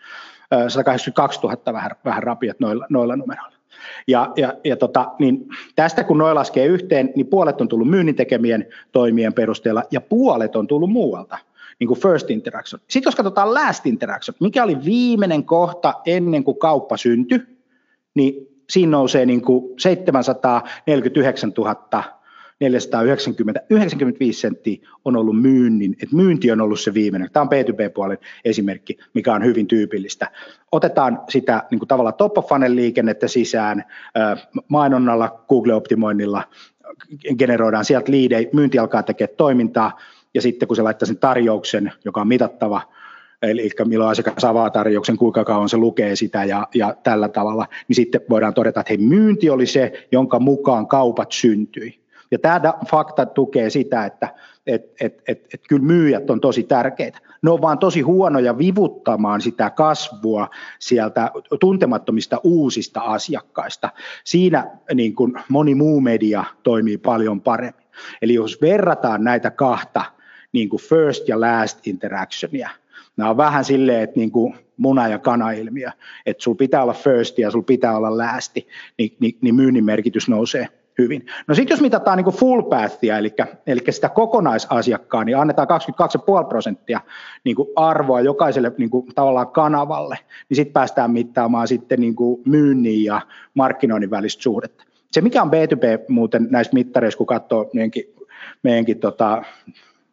182 0.68 1.40
000 1.40 1.56
vähän, 1.72 1.90
vähän 2.04 2.22
rapiat 2.22 2.60
noilla, 2.60 2.86
noilla 2.90 3.16
numeroilla. 3.16 3.58
Ja, 4.06 4.32
ja, 4.36 4.54
ja 4.64 4.76
tota, 4.76 5.12
niin 5.18 5.48
tästä 5.76 6.04
kun 6.04 6.18
noin 6.18 6.34
laskee 6.34 6.66
yhteen, 6.66 7.12
niin 7.16 7.26
puolet 7.26 7.60
on 7.60 7.68
tullut 7.68 7.90
myynnin 7.90 8.14
tekemien 8.14 8.66
toimien 8.92 9.32
perusteella 9.32 9.82
ja 9.90 10.00
puolet 10.00 10.56
on 10.56 10.66
tullut 10.66 10.90
muualta 10.90 11.38
niin 11.78 11.88
kuin 11.88 12.00
first 12.00 12.30
interaction. 12.30 12.80
Sitten 12.88 13.08
jos 13.10 13.16
katsotaan 13.16 13.54
last 13.54 13.86
interaction, 13.86 14.34
mikä 14.40 14.64
oli 14.64 14.84
viimeinen 14.84 15.44
kohta 15.44 15.94
ennen 16.06 16.44
kuin 16.44 16.58
kauppa 16.58 16.96
syntyi, 16.96 17.40
niin 18.14 18.48
siinä 18.70 18.90
nousee 18.90 19.26
niin 19.26 19.42
kuin 19.42 19.74
749 19.78 21.52
000 21.58 22.17
495 22.60 24.40
senttiä 24.40 24.88
on 25.04 25.16
ollut 25.16 25.42
myynnin, 25.42 25.92
että 25.92 26.16
myynti 26.16 26.50
on 26.50 26.60
ollut 26.60 26.80
se 26.80 26.94
viimeinen. 26.94 27.30
Tämä 27.32 27.42
on 27.42 27.48
B2B-puolen 27.48 28.18
esimerkki, 28.44 28.98
mikä 29.14 29.34
on 29.34 29.44
hyvin 29.44 29.66
tyypillistä. 29.66 30.30
Otetaan 30.72 31.20
sitä 31.28 31.62
niin 31.70 31.78
kuin 31.78 31.88
tavallaan 31.88 32.14
top 32.14 32.38
of 32.38 32.50
liikennettä 32.68 33.28
sisään 33.28 33.84
mainonnalla, 34.68 35.44
Google-optimoinnilla, 35.48 36.42
generoidaan 37.38 37.84
sieltä 37.84 38.12
liidei, 38.12 38.48
myynti 38.52 38.78
alkaa 38.78 39.02
tekemään 39.02 39.36
toimintaa, 39.36 39.98
ja 40.34 40.42
sitten 40.42 40.68
kun 40.68 40.76
se 40.76 40.82
laittaa 40.82 41.06
sen 41.06 41.18
tarjouksen, 41.18 41.92
joka 42.04 42.20
on 42.20 42.28
mitattava, 42.28 42.82
eli 43.42 43.70
milloin 43.84 44.10
asiakas 44.10 44.44
avaa 44.44 44.70
tarjouksen, 44.70 45.16
kuinka 45.16 45.44
kauan 45.44 45.68
se 45.68 45.76
lukee 45.76 46.16
sitä 46.16 46.44
ja, 46.44 46.68
ja 46.74 46.96
tällä 47.02 47.28
tavalla, 47.28 47.66
niin 47.88 47.96
sitten 47.96 48.20
voidaan 48.30 48.54
todeta, 48.54 48.80
että 48.80 48.90
hei, 48.90 48.98
myynti 48.98 49.50
oli 49.50 49.66
se, 49.66 50.08
jonka 50.12 50.38
mukaan 50.38 50.86
kaupat 50.86 51.32
syntyi. 51.32 52.07
Ja 52.30 52.38
tämä 52.38 52.74
fakta 52.90 53.26
tukee 53.26 53.70
sitä, 53.70 54.04
että 54.04 54.34
et, 54.66 54.82
et, 55.00 55.22
et, 55.28 55.46
et 55.54 55.60
kyllä 55.68 55.82
myyjät 55.82 56.30
on 56.30 56.40
tosi 56.40 56.62
tärkeitä. 56.62 57.18
Ne 57.42 57.50
on 57.50 57.62
vaan 57.62 57.78
tosi 57.78 58.00
huonoja 58.00 58.58
vivuttamaan 58.58 59.40
sitä 59.40 59.70
kasvua 59.70 60.50
sieltä 60.78 61.30
tuntemattomista 61.60 62.40
uusista 62.44 63.00
asiakkaista. 63.00 63.90
Siinä 64.24 64.70
niin 64.94 65.14
kuin 65.14 65.34
moni 65.48 65.74
muu 65.74 66.00
media 66.00 66.44
toimii 66.62 66.98
paljon 66.98 67.40
paremmin. 67.40 67.86
Eli 68.22 68.34
jos 68.34 68.60
verrataan 68.60 69.24
näitä 69.24 69.50
kahta 69.50 70.04
niin 70.52 70.68
kuin 70.68 70.82
first 70.82 71.28
ja 71.28 71.40
last 71.40 71.86
interactionia, 71.86 72.70
nämä 73.16 73.30
on 73.30 73.36
vähän 73.36 73.64
silleen, 73.64 74.02
että 74.02 74.16
niin 74.16 74.30
kuin 74.30 74.54
muna- 74.76 75.08
ja 75.08 75.18
kana-ilmiö, 75.18 75.90
että 76.26 76.42
sulla 76.42 76.56
pitää 76.56 76.82
olla 76.82 76.92
first 76.92 77.38
ja 77.38 77.50
sulla 77.50 77.64
pitää 77.64 77.96
olla 77.96 78.18
last, 78.18 78.54
niin, 78.98 79.16
niin, 79.20 79.38
niin 79.40 79.54
myynnin 79.54 79.84
merkitys 79.84 80.28
nousee 80.28 80.68
hyvin. 80.98 81.26
No 81.46 81.54
sitten 81.54 81.74
jos 81.74 81.80
mitataan 81.80 82.18
niin 82.18 82.34
full 82.34 82.62
pathia, 82.62 83.18
eli, 83.18 83.34
eli 83.66 83.80
sitä 83.90 84.08
kokonaisasiakkaa, 84.08 85.24
niin 85.24 85.36
annetaan 85.36 85.68
22,5 86.42 86.48
prosenttia 86.48 87.00
niin 87.44 87.56
kuin 87.56 87.68
arvoa 87.76 88.20
jokaiselle 88.20 88.72
niin 88.78 88.90
kuin 88.90 89.06
tavallaan 89.14 89.48
kanavalle, 89.48 90.18
niin 90.48 90.56
sitten 90.56 90.72
päästään 90.72 91.10
mittaamaan 91.10 91.68
sitten 91.68 92.00
niin 92.00 92.14
kuin 92.14 92.42
myynnin 92.46 93.04
ja 93.04 93.20
markkinoinnin 93.54 94.10
välistä 94.10 94.42
suhdetta. 94.42 94.84
Se 95.12 95.20
mikä 95.20 95.42
on 95.42 95.50
B2B 95.50 96.04
muuten 96.08 96.46
näistä 96.50 96.74
mittareista, 96.74 97.18
kun 97.18 97.26
katsoo 97.26 97.70
meidänkin, 97.72 98.04
meidänkin 98.62 99.00
tota, 99.00 99.42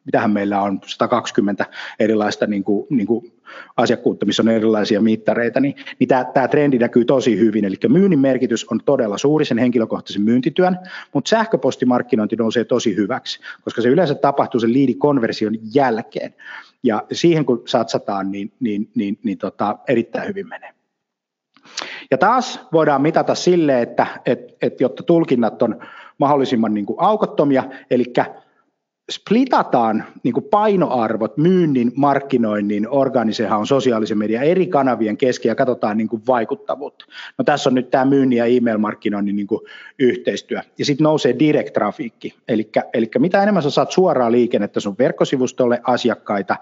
mitähän 0.05 0.31
meillä 0.31 0.61
on 0.61 0.79
120 0.85 1.65
erilaista 1.99 2.47
niin 2.47 2.63
kuin, 2.63 2.87
niin 2.89 3.07
kuin 3.07 3.31
asiakkuutta, 3.77 4.25
missä 4.25 4.43
on 4.43 4.49
erilaisia 4.49 5.01
mittareita, 5.01 5.59
niin, 5.59 5.75
niin 5.99 6.07
tämä, 6.07 6.23
tämä 6.23 6.47
trendi 6.47 6.77
näkyy 6.77 7.05
tosi 7.05 7.39
hyvin. 7.39 7.65
Eli 7.65 7.75
myynnin 7.87 8.19
merkitys 8.19 8.65
on 8.71 8.79
todella 8.85 9.17
suuri 9.17 9.45
sen 9.45 9.57
henkilökohtaisen 9.57 10.21
myyntityön, 10.21 10.77
mutta 11.13 11.29
sähköpostimarkkinointi 11.29 12.35
nousee 12.35 12.63
tosi 12.63 12.95
hyväksi, 12.95 13.39
koska 13.63 13.81
se 13.81 13.89
yleensä 13.89 14.15
tapahtuu 14.15 14.59
sen 14.59 14.73
liidikonversion 14.73 15.55
jälkeen. 15.73 16.33
Ja 16.83 17.03
siihen 17.11 17.45
kun 17.45 17.61
satsataan, 17.65 18.31
niin, 18.31 18.51
niin, 18.59 18.89
niin, 18.95 19.19
niin 19.23 19.37
tota, 19.37 19.77
erittäin 19.87 20.27
hyvin 20.27 20.47
menee. 20.47 20.75
Ja 22.11 22.17
taas 22.17 22.59
voidaan 22.73 23.01
mitata 23.01 23.35
sille, 23.35 23.81
että 23.81 24.07
et, 24.25 24.39
et, 24.61 24.81
jotta 24.81 25.03
tulkinnat 25.03 25.61
on 25.61 25.79
mahdollisimman 26.17 26.73
niin 26.73 26.85
kuin 26.85 26.99
aukottomia, 26.99 27.63
eli 27.91 28.13
splitataan 29.11 30.03
niin 30.23 30.33
kuin 30.33 30.43
painoarvot 30.43 31.37
myynnin, 31.37 31.91
markkinoinnin, 31.95 32.87
organisehan 32.89 33.59
on 33.59 33.67
sosiaalisen 33.67 34.17
median 34.17 34.43
eri 34.43 34.67
kanavien 34.67 35.17
kesken 35.17 35.49
ja 35.49 35.55
katsotaan 35.55 35.97
niin 35.97 36.07
kuin 36.07 36.21
vaikuttavuutta. 36.27 37.05
No 37.37 37.43
tässä 37.43 37.69
on 37.69 37.73
nyt 37.73 37.91
tämä 37.91 38.05
myynnin 38.05 38.37
ja 38.37 38.45
e-mail-markkinoinnin 38.45 39.35
niin 39.35 39.47
kuin 39.47 39.61
yhteistyö. 39.99 40.61
Ja 40.77 40.85
sitten 40.85 41.03
nousee 41.03 41.35
direct 41.39 41.73
trafiikki, 41.73 42.33
eli 42.93 43.11
mitä 43.19 43.43
enemmän 43.43 43.63
sä 43.63 43.69
saat 43.69 43.91
suoraa 43.91 44.31
liikennettä 44.31 44.79
sun 44.79 44.95
verkkosivustolle 44.99 45.81
asiakkaita, 45.83 46.55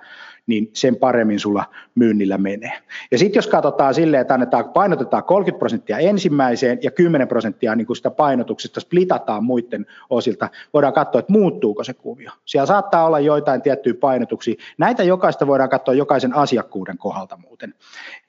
niin 0.47 0.69
sen 0.73 0.95
paremmin 0.95 1.39
sulla 1.39 1.65
myynnillä 1.95 2.37
menee. 2.37 2.71
Ja 3.11 3.17
sitten 3.17 3.37
jos 3.37 3.47
katsotaan 3.47 3.93
silleen, 3.93 4.21
että 4.21 4.33
annetaan, 4.33 4.69
painotetaan 4.69 5.23
30 5.23 5.59
prosenttia 5.59 5.97
ensimmäiseen 5.97 6.79
ja 6.81 6.91
10 6.91 7.27
prosenttia 7.27 7.75
niin 7.75 7.95
sitä 7.95 8.11
painotuksesta 8.11 8.79
splitataan 8.79 9.43
muiden 9.43 9.85
osilta, 10.09 10.49
voidaan 10.73 10.93
katsoa, 10.93 11.19
että 11.19 11.33
muuttuuko 11.33 11.83
se 11.83 11.93
kuvio. 11.93 12.31
Siellä 12.45 12.65
saattaa 12.65 13.05
olla 13.05 13.19
joitain 13.19 13.61
tiettyjä 13.61 13.95
painotuksia. 13.99 14.55
Näitä 14.77 15.03
jokaista 15.03 15.47
voidaan 15.47 15.69
katsoa 15.69 15.93
jokaisen 15.93 16.35
asiakkuuden 16.35 16.97
kohdalta 16.97 17.37
muuten. 17.37 17.73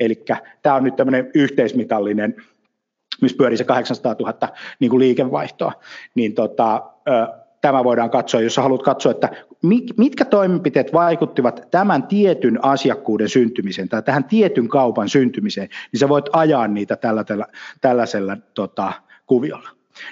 Eli 0.01 0.25
tämä 0.63 0.77
on 0.77 0.85
nyt 0.85 0.97
tämmöinen 0.97 1.31
yhteismitallinen 1.35 2.35
missä 3.23 3.37
pyörii 3.37 3.59
se 3.59 3.65
800 3.65 4.17
000 4.19 4.49
niin 4.81 4.91
kuin 4.91 5.01
liikevaihtoa, 5.01 5.73
niin 6.15 6.35
tota, 6.35 6.83
tämä 7.65 7.85
voidaan 7.85 8.11
katsoa, 8.11 8.41
jos 8.41 8.57
haluat 8.57 8.83
katsoa, 8.83 9.13
että 9.13 9.31
mitkä 9.97 10.25
toimenpiteet 10.25 10.93
vaikuttivat 10.93 11.69
tämän 11.71 12.03
tietyn 12.03 12.65
asiakkuuden 12.65 13.29
syntymiseen 13.29 13.89
tai 13.89 14.03
tähän 14.03 14.25
tietyn 14.25 14.69
kaupan 14.69 15.09
syntymiseen, 15.09 15.69
niin 15.93 16.01
sä 16.01 16.09
voit 16.09 16.25
ajaa 16.33 16.69
niitä 16.69 16.97
tällä, 16.97 17.25
tällä, 17.25 17.47
tällaisella 17.81 18.37
tota, 18.55 18.93
kuviolla. 19.27 19.69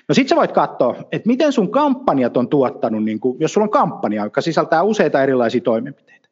No 0.09 0.15
sit 0.15 0.29
sä 0.29 0.37
voit 0.37 0.53
katsoa, 0.53 0.97
että 1.13 1.27
miten 1.27 1.53
sun 1.53 1.71
kampanjat 1.71 2.37
on 2.37 2.49
tuottanut, 2.49 3.05
niin 3.05 3.21
kun, 3.21 3.37
jos 3.41 3.53
sulla 3.53 3.65
on 3.65 3.71
kampanja, 3.71 4.25
joka 4.25 4.41
sisältää 4.41 4.83
useita 4.83 5.23
erilaisia 5.23 5.61
toimenpiteitä, 5.61 6.29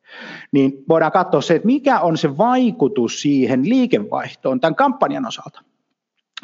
niin 0.53 0.73
voidaan 0.89 1.13
katsoa 1.13 1.41
se, 1.41 1.55
että 1.55 1.67
mikä 1.67 2.01
on 2.01 2.17
se 2.17 2.39
vaikutus 2.39 3.23
siihen 3.23 3.69
liikevaihtoon 3.69 4.61
tämän 4.61 4.75
kampanjan 4.75 5.27
osalta. 5.27 5.61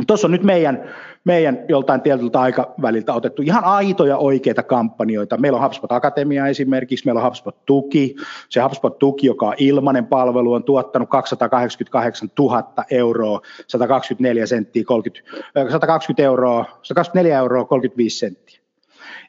Tuossa 0.06 0.26
on 0.26 0.30
nyt 0.30 0.42
meidän, 0.42 0.94
meidän 1.24 1.58
joltain 1.68 2.00
tietyltä 2.00 2.40
aikaväliltä 2.40 3.14
otettu 3.14 3.42
ihan 3.42 3.64
aitoja 3.64 4.16
oikeita 4.16 4.62
kampanjoita. 4.62 5.36
Meillä 5.36 5.56
on 5.56 5.64
HubSpot 5.64 5.92
Akatemia 5.92 6.46
esimerkiksi, 6.46 7.04
meillä 7.04 7.18
on 7.18 7.24
HubSpot 7.24 7.66
Tuki. 7.66 8.16
Se 8.48 8.60
HubSpot 8.60 8.98
Tuki, 8.98 9.26
joka 9.26 9.46
on 9.46 9.54
ilmainen 9.58 10.06
palvelu, 10.06 10.52
on 10.52 10.64
tuottanut 10.64 11.08
288 11.08 12.28
000 12.38 12.84
euroa, 12.90 13.40
124 13.66 14.46
senttiä, 14.46 14.84
30, 14.84 15.30
120 15.70 16.22
euroa, 16.22 16.64
124 16.82 17.38
euroa 17.38 17.64
35 17.64 18.18
senttiä. 18.18 18.65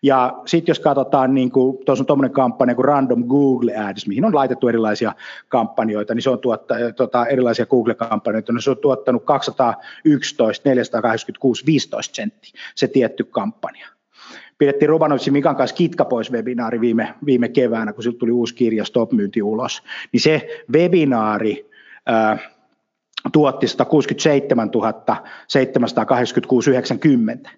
Ja 0.02 0.42
sitten 0.46 0.72
jos 0.72 0.80
katsotaan, 0.80 1.34
niin 1.34 1.52
kuin, 1.52 1.86
tuossa 1.86 2.02
on 2.02 2.06
tuommoinen 2.06 2.34
kampanja 2.34 2.76
kuin 2.76 2.86
Random 2.86 3.24
Google 3.28 3.78
Ads, 3.78 4.08
mihin 4.08 4.26
on 4.26 4.36
laitettu 4.36 4.68
erilaisia 4.68 5.14
kampanjoita, 5.48 6.14
niin 6.14 6.22
se 6.22 6.30
on 6.30 6.40
tuotta, 6.40 6.76
tota, 6.96 7.26
erilaisia 7.26 7.66
Google-kampanjoita, 7.66 8.54
niin 8.54 8.62
se 8.62 8.70
on 8.70 8.78
tuottanut 8.78 9.26
211, 9.26 10.70
486, 10.70 11.66
15 11.66 12.16
senttiä 12.16 12.52
se 12.76 12.88
tietty 12.88 13.24
kampanja. 13.24 13.88
Pidettiin 14.58 14.90
Rubanovitsin 14.90 15.34
Mikan 15.34 15.56
kanssa 15.56 15.76
Kitka 15.76 16.06
pois 16.06 16.32
webinaari 16.32 16.82
viime, 16.82 17.14
viime 17.26 17.50
keväänä, 17.50 17.94
kun 17.94 18.04
siltä 18.04 18.18
tuli 18.18 18.32
uusi 18.32 18.56
kirja 18.56 18.86
Stop 18.86 19.12
Myynti 19.12 19.42
ulos. 19.42 19.84
Niin 20.12 20.22
se 20.22 20.64
webinaari, 20.74 21.70
ää, 22.06 22.38
tuotti 23.32 23.68
167 23.68 24.70
786,90 27.44 27.50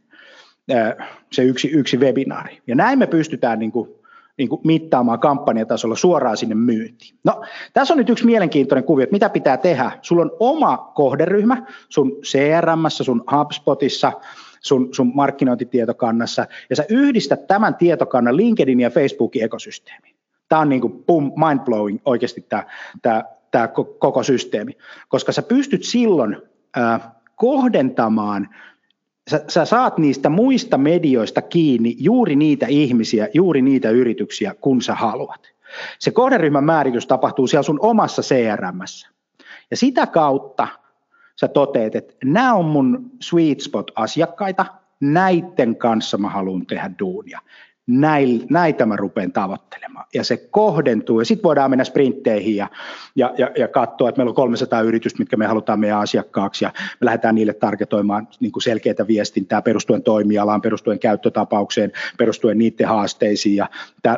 se 1.32 1.44
yksi, 1.44 1.68
yksi 1.68 1.98
webinaari. 1.98 2.62
Ja 2.68 2.76
näin 2.76 3.00
me 3.00 3.08
pystytään 3.08 3.60
niin 3.60 3.72
kuin, 3.72 3.90
niin 4.38 4.50
kuin 4.50 4.62
mittaamaan 4.64 5.20
kampanjatasolla 5.20 5.96
suoraan 5.96 6.38
sinne 6.38 6.56
myyntiin. 6.56 7.16
No, 7.24 7.44
tässä 7.74 7.94
on 7.94 7.98
nyt 7.98 8.10
yksi 8.10 8.26
mielenkiintoinen 8.26 8.84
kuvio, 8.84 9.04
että 9.04 9.16
mitä 9.16 9.30
pitää 9.30 9.58
tehdä. 9.58 9.92
Sulla 10.02 10.22
on 10.22 10.32
oma 10.40 10.78
kohderyhmä 10.78 11.66
sun 11.90 12.12
CRM, 12.22 12.86
sun 12.90 13.24
HubSpotissa, 13.32 14.12
sun, 14.60 14.90
sun 14.94 15.12
markkinointitietokannassa, 15.16 16.46
ja 16.70 16.76
sä 16.76 16.86
yhdistät 16.90 17.48
tämän 17.48 17.76
tietokannan 17.76 18.38
LinkedIn 18.38 18.80
ja 18.80 18.90
Facebookin 18.90 19.44
ekosysteemiin. 19.44 20.16
Tämä 20.50 20.62
on 20.62 20.70
niin 20.70 20.82
kuin 20.82 21.04
boom, 21.04 21.32
mind-blowing 21.36 22.00
oikeasti 22.06 22.46
tämä, 22.50 22.64
tämä, 23.02 23.24
tämä 23.52 23.68
koko 24.00 24.24
systeemi, 24.24 24.78
koska 25.08 25.32
sä 25.32 25.42
pystyt 25.42 25.84
silloin 25.84 26.38
äh, 26.78 27.02
kohdentamaan 27.36 28.50
sä, 29.30 29.44
sä 29.48 29.66
saat 29.66 29.98
niistä 29.98 30.30
muista 30.30 30.78
medioista 30.78 31.42
kiinni 31.42 31.96
juuri 32.00 32.36
niitä 32.36 32.66
ihmisiä, 32.70 33.28
juuri 33.34 33.62
niitä 33.62 33.90
yrityksiä, 33.90 34.56
kun 34.62 34.82
sä 34.82 34.96
haluat. 34.96 35.54
Se 36.00 36.12
kohderyhmän 36.12 36.64
määritys 36.64 37.08
tapahtuu 37.08 37.48
siellä 37.48 37.64
sun 37.64 37.80
omassa 37.82 38.22
CRMssä. 38.22 39.10
Ja 39.72 39.78
sitä 39.78 40.08
kautta 40.08 40.68
sä 41.36 41.48
toteet, 41.48 41.96
että 41.96 42.14
nämä 42.24 42.54
on 42.54 42.66
mun 42.66 43.12
sweet 43.22 43.62
spot 43.62 43.92
asiakkaita, 43.96 44.66
näiden 45.00 45.76
kanssa 45.76 46.18
mä 46.18 46.30
haluan 46.30 46.66
tehdä 46.66 46.92
duunia 47.00 47.40
näitä 48.50 48.86
mä 48.86 48.96
rupean 48.96 49.32
tavoittelemaan. 49.32 50.06
Ja 50.14 50.24
se 50.24 50.38
kohdentuu, 50.38 51.20
ja 51.20 51.26
sitten 51.26 51.44
voidaan 51.44 51.70
mennä 51.70 51.84
sprintteihin 51.84 52.56
ja, 52.56 52.68
ja, 53.16 53.34
ja, 53.38 53.52
ja 53.58 53.68
katsoa, 53.68 54.10
että 54.10 54.20
meillä 54.20 54.30
on 54.30 54.36
300 54.36 54.82
yritystä, 54.82 55.20
mitkä 55.20 55.38
me 55.38 55.48
halutaan 55.48 55.80
meidän 55.80 56.00
asiakkaaksi, 56.00 56.66
ja 56.66 56.72
me 56.78 57.06
lähdetään 57.06 57.36
niille 57.36 57.54
targetoimaan 57.54 58.28
niin 58.40 58.52
kuin 58.52 58.64
selkeitä 58.64 59.08
viestintää 59.08 59.62
perustuen 59.62 60.04
toimialaan, 60.04 60.62
perustuen 60.62 61.00
käyttötapaukseen, 61.00 61.92
perustuen 62.18 62.58
niiden 62.58 62.88
haasteisiin 62.88 63.56
ja, 63.56 63.70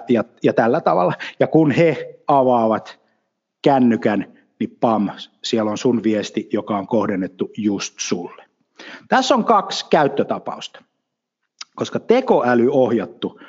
ja, 0.10 0.24
ja 0.44 0.54
tällä 0.54 0.82
tavalla. 0.82 1.14
Ja 1.40 1.48
kun 1.48 1.72
he 1.72 2.16
avaavat 2.28 3.00
kännykän, 3.62 4.26
niin 4.60 4.78
pam, 4.80 5.10
siellä 5.44 5.72
on 5.72 5.78
sun 5.78 6.04
viesti, 6.04 6.50
joka 6.54 6.78
on 6.78 6.88
kohdennettu 6.88 7.52
just 7.58 7.96
sulle. 7.98 8.46
Tässä 9.08 9.36
on 9.36 9.46
kaksi 9.46 9.86
käyttötapausta, 9.90 10.84
koska 11.76 12.00
tekoäly 12.00 12.70
ohjattu 12.72 13.40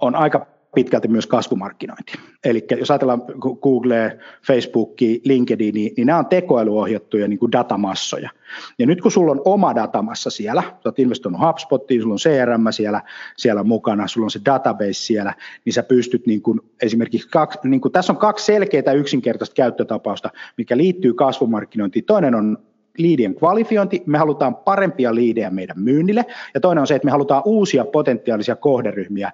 on 0.00 0.14
aika 0.14 0.46
pitkälti 0.74 1.08
myös 1.08 1.26
kasvumarkkinointi. 1.26 2.12
Eli 2.44 2.66
jos 2.78 2.90
ajatellaan 2.90 3.22
Google, 3.62 4.18
Facebookia, 4.46 5.20
LinkedIn, 5.24 5.74
niin, 5.74 5.92
niin 5.96 6.06
nämä 6.06 6.18
on 6.18 6.26
tekoälyohjattuja 6.26 7.28
niin 7.28 7.38
kuin 7.38 7.52
datamassoja. 7.52 8.30
Ja 8.78 8.86
nyt 8.86 9.00
kun 9.00 9.10
sulla 9.10 9.32
on 9.32 9.42
oma 9.44 9.74
datamassa 9.74 10.30
siellä, 10.30 10.62
sä 10.62 10.72
oot 10.84 10.98
investoinut 10.98 11.40
HubSpotiin, 11.40 12.02
sulla 12.02 12.14
on 12.14 12.18
CRM 12.18 12.66
siellä, 12.70 13.02
siellä 13.36 13.62
mukana, 13.62 14.08
sulla 14.08 14.24
on 14.24 14.30
se 14.30 14.40
database 14.44 14.92
siellä, 14.92 15.34
niin 15.64 15.72
sä 15.72 15.82
pystyt 15.82 16.26
niin 16.26 16.42
kuin 16.42 16.60
esimerkiksi, 16.82 17.28
kaksi, 17.28 17.58
niin 17.64 17.80
kuin, 17.80 17.92
tässä 17.92 18.12
on 18.12 18.18
kaksi 18.18 18.44
selkeää 18.44 18.92
yksinkertaista 18.92 19.54
käyttötapausta, 19.54 20.30
mikä 20.56 20.76
liittyy 20.76 21.14
kasvumarkkinointiin. 21.14 22.04
Toinen 22.04 22.34
on 22.34 22.58
liidien 22.98 23.34
kvalifiointi, 23.34 24.02
me 24.06 24.18
halutaan 24.18 24.56
parempia 24.56 25.14
liidejä 25.14 25.50
meidän 25.50 25.80
myynnille, 25.80 26.26
ja 26.54 26.60
toinen 26.60 26.80
on 26.80 26.86
se, 26.86 26.94
että 26.94 27.06
me 27.06 27.10
halutaan 27.10 27.42
uusia 27.44 27.84
potentiaalisia 27.84 28.56
kohderyhmiä 28.56 29.32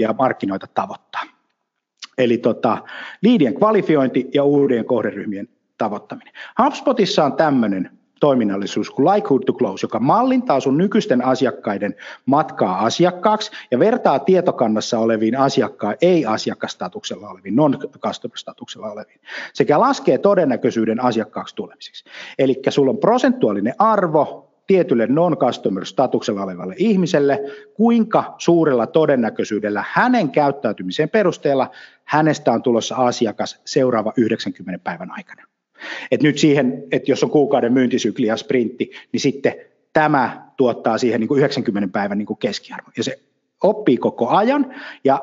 ja 0.00 0.14
markkinoita 0.18 0.66
tavoittaa. 0.74 1.22
Eli 2.18 2.38
tota, 2.38 2.78
liidien 3.22 3.54
kvalifiointi 3.54 4.30
ja 4.34 4.44
uudien 4.44 4.84
kohderyhmien 4.84 5.48
tavoittaminen. 5.78 6.34
HubSpotissa 6.62 7.24
on 7.24 7.32
tämmöinen 7.32 7.95
toiminnallisuus 8.20 8.90
kuin 8.90 9.06
Likelihood 9.06 9.42
to 9.46 9.52
Close, 9.52 9.84
joka 9.84 10.00
mallintaa 10.00 10.60
sun 10.60 10.78
nykyisten 10.78 11.24
asiakkaiden 11.24 11.94
matkaa 12.26 12.84
asiakkaaksi 12.84 13.50
ja 13.70 13.78
vertaa 13.78 14.18
tietokannassa 14.18 14.98
oleviin 14.98 15.38
asiakkaan 15.38 15.96
ei-asiakastatuksella 16.02 17.28
oleviin, 17.28 17.56
non-customer-statuksella 17.56 18.92
oleviin, 18.92 19.20
sekä 19.52 19.80
laskee 19.80 20.18
todennäköisyyden 20.18 21.04
asiakkaaksi 21.04 21.54
tulemiseksi. 21.54 22.04
Eli 22.38 22.62
sulla 22.68 22.90
on 22.90 22.98
prosentuaalinen 22.98 23.74
arvo 23.78 24.52
tietylle 24.66 25.06
non-customer-statuksella 25.06 26.42
olevalle 26.42 26.74
ihmiselle, 26.78 27.40
kuinka 27.74 28.34
suurella 28.38 28.86
todennäköisyydellä 28.86 29.84
hänen 29.90 30.30
käyttäytymisen 30.30 31.10
perusteella 31.10 31.70
hänestä 32.04 32.52
on 32.52 32.62
tulossa 32.62 32.96
asiakas 32.96 33.60
seuraava 33.64 34.12
90 34.16 34.84
päivän 34.84 35.10
aikana. 35.10 35.42
Et 36.10 36.22
nyt 36.22 36.38
siihen, 36.38 36.84
että 36.92 37.10
jos 37.10 37.24
on 37.24 37.30
kuukauden 37.30 37.72
myyntisykli 37.72 38.26
ja 38.26 38.36
sprintti, 38.36 38.90
niin 39.12 39.20
sitten 39.20 39.54
tämä 39.92 40.46
tuottaa 40.56 40.98
siihen 40.98 41.20
niin 41.20 41.28
kuin 41.28 41.38
90 41.38 41.92
päivän 41.92 42.18
niin 42.18 42.26
kuin 42.26 42.38
keskiarvon. 42.38 42.92
Ja 42.96 43.04
se 43.04 43.18
oppii 43.62 43.96
koko 43.96 44.28
ajan 44.28 44.74
ja 45.04 45.22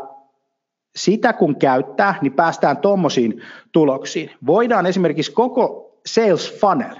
sitä 0.95 1.33
kun 1.33 1.55
käyttää, 1.55 2.15
niin 2.21 2.33
päästään 2.33 2.77
tuommoisiin 2.77 3.41
tuloksiin. 3.71 4.31
Voidaan 4.45 4.85
esimerkiksi 4.85 5.31
koko 5.31 5.91
sales 6.05 6.59
funnel 6.59 6.95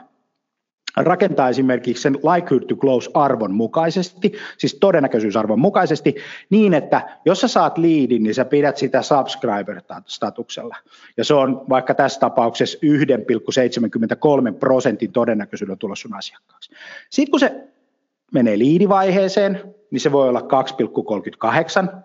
rakentaa 0.95 1.49
esimerkiksi 1.49 2.03
sen 2.03 2.15
likelihood 2.15 2.67
to 2.67 2.75
close 2.75 3.11
arvon 3.13 3.53
mukaisesti, 3.53 4.33
siis 4.57 4.77
todennäköisyysarvon 4.79 5.59
mukaisesti, 5.59 6.15
niin 6.49 6.73
että 6.73 7.19
jos 7.25 7.41
sä 7.41 7.47
saat 7.47 7.77
liidin, 7.77 8.23
niin 8.23 8.35
sä 8.35 8.45
pidät 8.45 8.77
sitä 8.77 9.01
subscriber-statuksella. 9.01 10.75
Ja 11.17 11.25
se 11.25 11.33
on 11.33 11.65
vaikka 11.69 11.93
tässä 11.93 12.19
tapauksessa 12.19 12.77
1,73 14.51 14.57
prosentin 14.59 15.11
todennäköisyydellä 15.11 15.77
tulla 15.77 15.95
sun 15.95 16.13
asiakkaaksi. 16.13 16.71
Sitten 17.09 17.31
kun 17.31 17.39
se 17.39 17.67
menee 18.33 18.57
liidivaiheeseen, 18.57 19.75
niin 19.93 20.01
se 20.01 20.11
voi 20.11 20.29
olla 20.29 20.39
2,38, 20.39 20.45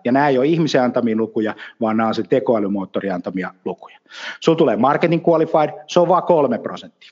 ja 0.05 0.11
nämä 0.11 0.27
ei 0.27 0.37
ole 0.37 0.47
ihmisen 0.47 0.83
antamia 0.83 1.15
lukuja, 1.15 1.55
vaan 1.81 1.97
nämä 1.97 2.07
on 2.07 2.15
se 2.15 2.23
tekoälymoottorin 2.23 3.13
antamia 3.13 3.53
lukuja. 3.65 3.97
Sulla 4.39 4.57
tulee 4.57 4.75
marketing 4.75 5.27
qualified, 5.27 5.69
se 5.87 5.99
on 5.99 6.07
vain 6.07 6.23
3 6.23 6.57
prosenttia, 6.57 7.09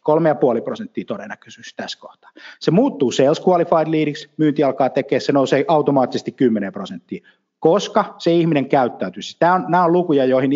3,5 0.57 0.61
prosenttia 0.61 1.05
todennäköisyys 1.05 1.73
tässä 1.75 1.99
kohtaa. 1.99 2.31
Se 2.59 2.71
muuttuu 2.71 3.11
sales 3.11 3.41
qualified 3.47 3.91
leadiksi, 3.91 4.29
myynti 4.37 4.63
alkaa 4.63 4.89
tekemään, 4.89 5.21
se 5.21 5.31
nousee 5.31 5.65
automaattisesti 5.67 6.31
10 6.31 6.73
prosenttia, 6.73 7.27
koska 7.59 8.15
se 8.17 8.31
ihminen 8.31 8.69
käyttäytyy. 8.69 9.21
Siis 9.21 9.37
tämä 9.39 9.53
on, 9.53 9.65
nämä 9.67 9.83
on 9.83 9.93
lukuja, 9.93 10.25
joihin, 10.25 10.51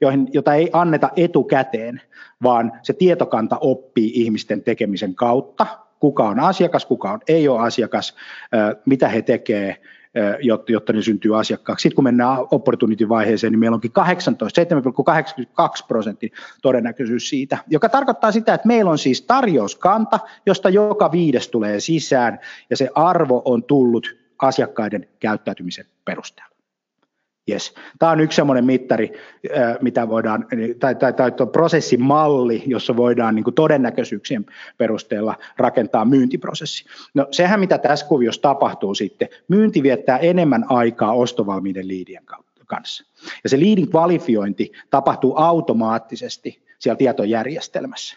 joihin, 0.00 0.28
jota 0.32 0.54
ei 0.54 0.70
anneta 0.72 1.10
etukäteen, 1.16 2.00
vaan 2.42 2.72
se 2.82 2.92
tietokanta 2.92 3.58
oppii 3.60 4.12
ihmisten 4.14 4.62
tekemisen 4.62 5.14
kautta, 5.14 5.66
kuka 6.04 6.24
on 6.28 6.40
asiakas, 6.40 6.86
kuka 6.86 7.12
on, 7.12 7.20
ei 7.28 7.48
ole 7.48 7.60
asiakas, 7.60 8.14
mitä 8.86 9.08
he 9.08 9.22
tekevät, 9.22 9.76
jotta, 10.68 10.92
ne 10.92 11.02
syntyy 11.02 11.38
asiakkaaksi. 11.38 11.82
Sitten 11.82 11.94
kun 11.94 12.04
mennään 12.04 12.38
opportunity-vaiheeseen, 12.50 13.52
niin 13.52 13.60
meillä 13.60 13.74
onkin 13.74 13.92
18, 13.92 14.62
7,82 14.62 15.86
prosentin 15.88 16.30
todennäköisyys 16.62 17.28
siitä, 17.28 17.58
joka 17.66 17.88
tarkoittaa 17.88 18.32
sitä, 18.32 18.54
että 18.54 18.68
meillä 18.68 18.90
on 18.90 18.98
siis 18.98 19.22
tarjouskanta, 19.22 20.18
josta 20.46 20.68
joka 20.68 21.12
viides 21.12 21.48
tulee 21.48 21.80
sisään, 21.80 22.38
ja 22.70 22.76
se 22.76 22.88
arvo 22.94 23.42
on 23.44 23.62
tullut 23.62 24.16
asiakkaiden 24.38 25.06
käyttäytymisen 25.20 25.86
perusteella. 26.04 26.53
Yes. 27.50 27.74
Tämä 27.98 28.12
on 28.12 28.20
yksi 28.20 28.36
sellainen 28.36 28.64
mittari, 28.64 29.12
mitä 29.80 30.08
voidaan, 30.08 30.46
tai, 30.80 30.94
tai, 30.94 31.12
tai 31.12 31.32
prosessimalli, 31.52 32.62
jossa 32.66 32.96
voidaan 32.96 33.34
niin 33.34 33.44
kuin 33.44 33.54
todennäköisyyksien 33.54 34.46
perusteella 34.78 35.34
rakentaa 35.56 36.04
myyntiprosessi. 36.04 36.84
No 37.14 37.26
sehän, 37.30 37.60
mitä 37.60 37.78
tässä 37.78 38.06
kuviossa 38.06 38.42
tapahtuu 38.42 38.94
sitten, 38.94 39.28
myynti 39.48 39.82
viettää 39.82 40.18
enemmän 40.18 40.64
aikaa 40.68 41.12
ostovalmiiden 41.12 41.88
liidien 41.88 42.24
kanssa. 42.66 43.04
Ja 43.44 43.50
se 43.50 43.58
liidin 43.58 43.88
kvalifiointi 43.90 44.72
tapahtuu 44.90 45.36
automaattisesti 45.36 46.62
siellä 46.78 46.98
tietojärjestelmässä. 46.98 48.16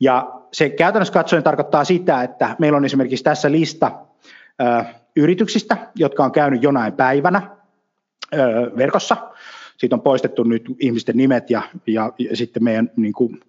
Ja 0.00 0.40
se 0.52 0.68
käytännössä 0.70 1.14
katsoen 1.14 1.42
tarkoittaa 1.42 1.84
sitä, 1.84 2.22
että 2.22 2.56
meillä 2.58 2.76
on 2.76 2.84
esimerkiksi 2.84 3.24
tässä 3.24 3.50
lista 3.52 3.92
yrityksistä, 5.16 5.76
jotka 5.94 6.24
on 6.24 6.32
käynyt 6.32 6.62
jonain 6.62 6.92
päivänä 6.92 7.59
verkossa. 8.76 9.16
siitä 9.76 9.96
on 9.96 10.00
poistettu 10.00 10.42
nyt 10.42 10.64
ihmisten 10.78 11.16
nimet 11.16 11.50
ja, 11.50 11.62
ja, 11.86 12.12
ja 12.18 12.36
sitten 12.36 12.64
meidän, 12.64 12.90
niin 12.96 13.12
kuin, 13.12 13.40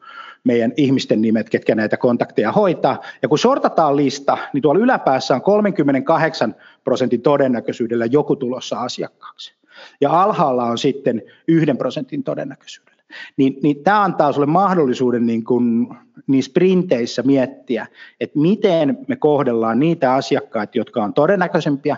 meidän 0.43 0.73
ihmisten 0.77 1.21
nimet, 1.21 1.49
ketkä 1.49 1.75
näitä 1.75 1.97
kontakteja 1.97 2.51
hoitaa. 2.51 3.01
Ja 3.21 3.27
kun 3.27 3.39
sortataan 3.39 3.95
lista, 3.95 4.37
niin 4.53 4.61
tuolla 4.61 4.81
yläpäässä 4.81 5.35
on 5.35 5.41
38 5.41 6.55
prosentin 6.83 7.21
todennäköisyydellä 7.21 8.05
joku 8.05 8.35
tulossa 8.35 8.79
asiakkaaksi. 8.79 9.53
Ja 10.01 10.21
alhaalla 10.21 10.63
on 10.63 10.77
sitten 10.77 11.21
yhden 11.47 11.77
prosentin 11.77 12.23
todennäköisyydellä. 12.23 13.01
Niin, 13.37 13.59
niin 13.63 13.83
tämä 13.83 14.03
antaa 14.03 14.31
sinulle 14.31 14.51
mahdollisuuden 14.51 15.25
niin 15.25 15.43
kun, 15.43 15.95
niin 16.27 16.43
sprinteissä 16.43 17.23
miettiä, 17.23 17.87
että 18.19 18.39
miten 18.39 18.97
me 19.07 19.15
kohdellaan 19.15 19.79
niitä 19.79 20.13
asiakkaita, 20.13 20.77
jotka 20.77 21.03
on 21.03 21.13
todennäköisempiä, 21.13 21.97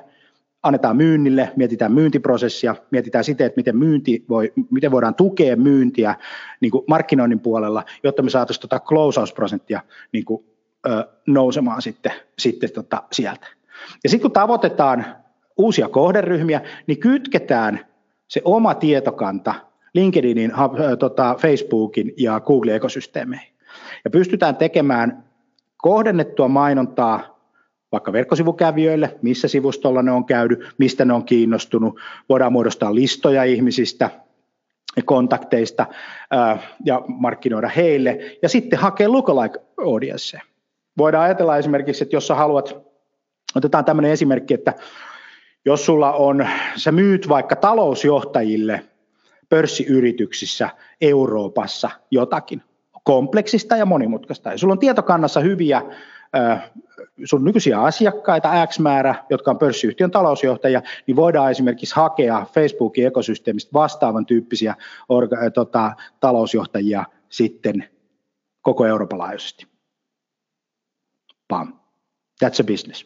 annetaan 0.64 0.98
myynnille, 0.98 1.52
mietitään 1.56 1.92
myyntiprosessia, 1.92 2.76
mietitään 2.92 3.24
sitä, 3.24 3.46
että 3.46 3.60
miten, 3.60 3.78
myynti 3.78 4.26
voi, 4.30 4.54
miten 4.72 4.92
voidaan 4.92 5.16
tukea 5.16 5.56
myyntiä 5.56 6.16
niin 6.62 6.72
kuin 6.72 6.84
markkinoinnin 6.88 7.40
puolella, 7.40 7.84
jotta 8.04 8.22
me 8.22 8.30
saataisiin 8.30 8.62
tuota 8.62 8.80
closeausprosenttia 8.80 9.82
niin 10.12 10.26
kuin, 10.26 10.44
ö, 10.88 11.08
nousemaan 11.28 11.82
sitten, 11.82 12.12
sitten 12.40 12.72
tota 12.72 13.04
sieltä. 13.12 13.48
Ja 14.04 14.10
sitten 14.10 14.22
kun 14.22 14.32
tavoitetaan 14.32 15.06
uusia 15.58 15.90
kohderyhmiä, 15.90 16.62
niin 16.88 17.00
kytketään 17.00 17.86
se 18.28 18.42
oma 18.46 18.76
tietokanta 18.76 19.54
LinkedInin, 19.94 20.54
tota, 21.00 21.36
Facebookin 21.40 22.14
ja 22.18 22.40
Google-ekosysteemeihin. 22.40 23.54
Ja 24.04 24.10
pystytään 24.10 24.56
tekemään 24.56 25.24
kohdennettua 25.78 26.48
mainontaa 26.48 27.33
vaikka 27.94 28.14
verkkosivukävijöille, 28.14 29.16
missä 29.22 29.48
sivustolla 29.48 30.02
ne 30.02 30.12
on 30.12 30.26
käynyt, 30.26 30.74
mistä 30.78 31.06
ne 31.06 31.14
on 31.14 31.26
kiinnostunut. 31.26 32.00
Voidaan 32.30 32.54
muodostaa 32.54 32.96
listoja 32.96 33.44
ihmisistä, 33.44 34.10
kontakteista 35.06 35.86
ja 36.86 37.02
markkinoida 37.08 37.68
heille 37.68 38.38
ja 38.42 38.50
sitten 38.50 38.80
hakea 38.80 39.12
lookalike 39.12 39.60
audience. 39.86 40.42
Voidaan 40.98 41.24
ajatella 41.24 41.58
esimerkiksi, 41.58 42.04
että 42.04 42.16
jos 42.16 42.28
sä 42.28 42.36
haluat, 42.36 42.78
otetaan 43.56 43.86
tämmöinen 43.86 44.12
esimerkki, 44.12 44.54
että 44.54 44.74
jos 45.66 45.86
sulla 45.86 46.12
on, 46.14 46.48
sä 46.76 46.92
myyt 46.92 47.30
vaikka 47.30 47.56
talousjohtajille 47.56 48.86
pörssiyrityksissä 49.50 50.70
Euroopassa 51.02 51.90
jotakin 52.12 52.62
kompleksista 53.04 53.78
ja 53.78 53.86
monimutkaista. 53.86 54.52
Ja 54.52 54.58
sulla 54.58 54.72
on 54.72 54.80
tietokannassa 54.80 55.40
hyviä 55.40 55.82
sun 57.26 57.44
nykyisiä 57.44 57.82
asiakkaita 57.82 58.68
X 58.68 58.80
määrä, 58.80 59.16
jotka 59.30 59.52
on 59.52 59.58
pörssiyhtiön 59.58 60.12
talousjohtajia, 60.12 60.82
niin 61.08 61.16
voidaan 61.16 61.52
esimerkiksi 61.52 61.96
hakea 61.96 62.46
Facebookin 62.54 63.08
ekosysteemistä 63.08 63.74
vastaavan 63.74 64.26
tyyppisiä 64.26 64.76
orga, 65.10 65.38
tota, 65.54 65.92
talousjohtajia 66.20 67.06
sitten 67.30 67.90
koko 68.62 68.86
Euroopan 68.86 69.20
laajuisesti. 69.20 69.68
Pam. 71.48 71.83
That's 72.44 72.62
a 72.62 72.64
business, 72.64 73.06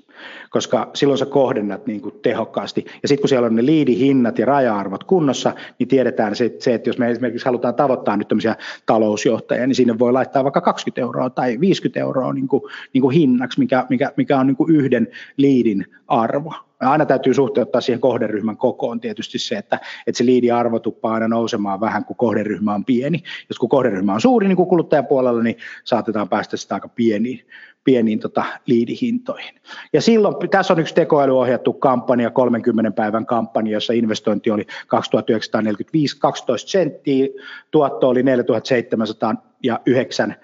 koska 0.49 0.91
silloin 0.93 1.17
sä 1.17 1.25
kohdennat 1.25 1.87
niin 1.87 2.01
kuin 2.01 2.15
tehokkaasti. 2.21 2.85
Ja 3.01 3.07
sitten 3.07 3.21
kun 3.21 3.29
siellä 3.29 3.45
on 3.45 3.55
ne 3.55 3.65
liidihinnat 3.65 4.39
ja 4.39 4.45
raja-arvot 4.45 5.03
kunnossa, 5.03 5.53
niin 5.79 5.87
tiedetään 5.87 6.35
se, 6.35 6.55
se, 6.59 6.73
että 6.73 6.89
jos 6.89 6.97
me 6.97 7.11
esimerkiksi 7.11 7.45
halutaan 7.45 7.75
tavoittaa 7.75 8.17
nyt 8.17 8.27
tämmöisiä 8.27 8.55
talousjohtajia, 8.85 9.67
niin 9.67 9.75
sinne 9.75 9.99
voi 9.99 10.13
laittaa 10.13 10.43
vaikka 10.43 10.61
20 10.61 11.01
euroa 11.01 11.29
tai 11.29 11.59
50 11.59 11.99
euroa 11.99 12.33
niin 12.33 12.47
kuin, 12.47 12.63
niin 12.93 13.01
kuin 13.01 13.15
hinnaksi, 13.15 13.59
mikä, 13.59 13.85
mikä, 13.89 14.11
mikä 14.17 14.39
on 14.39 14.47
niin 14.47 14.57
kuin 14.57 14.75
yhden 14.75 15.07
liidin 15.37 15.85
arvo. 16.07 16.53
Aina 16.79 17.05
täytyy 17.05 17.33
suhteuttaa 17.33 17.81
siihen 17.81 17.99
kohderyhmän 17.99 18.57
kokoon 18.57 18.99
tietysti 18.99 19.39
se, 19.39 19.57
että, 19.57 19.79
että 20.07 20.17
se 20.17 20.25
liidiarvo 20.25 20.79
tuppaa 20.79 21.13
aina 21.13 21.27
nousemaan 21.27 21.79
vähän, 21.79 22.05
kun 22.05 22.15
kohderyhmä 22.15 22.73
on 22.73 22.85
pieni. 22.85 23.23
Jos 23.49 23.59
kun 23.59 23.69
kohderyhmä 23.69 24.13
on 24.13 24.21
suuri, 24.21 24.47
niin 24.47 24.55
kuin 24.55 24.69
kuluttajapuolella, 24.69 25.43
niin 25.43 25.57
saatetaan 25.83 26.29
päästä 26.29 26.57
sitä 26.57 26.75
aika 26.75 26.87
pieniin, 26.87 27.47
pieniin 27.83 28.19
tota, 28.19 28.43
liidihintoihin. 28.65 29.55
Ja 29.93 30.01
silloin, 30.01 30.49
tässä 30.49 30.73
on 30.73 30.79
yksi 30.79 30.95
tekoälyohjattu 30.95 31.73
kampanja, 31.73 32.29
30 32.29 32.91
päivän 32.91 33.25
kampanja, 33.25 33.73
jossa 33.73 33.93
investointi 33.93 34.51
oli 34.51 34.65
2945 34.87 36.19
12 36.19 36.71
senttiä, 36.71 37.27
tuotto 37.71 38.09
oli 38.09 38.23
4709 38.23 40.35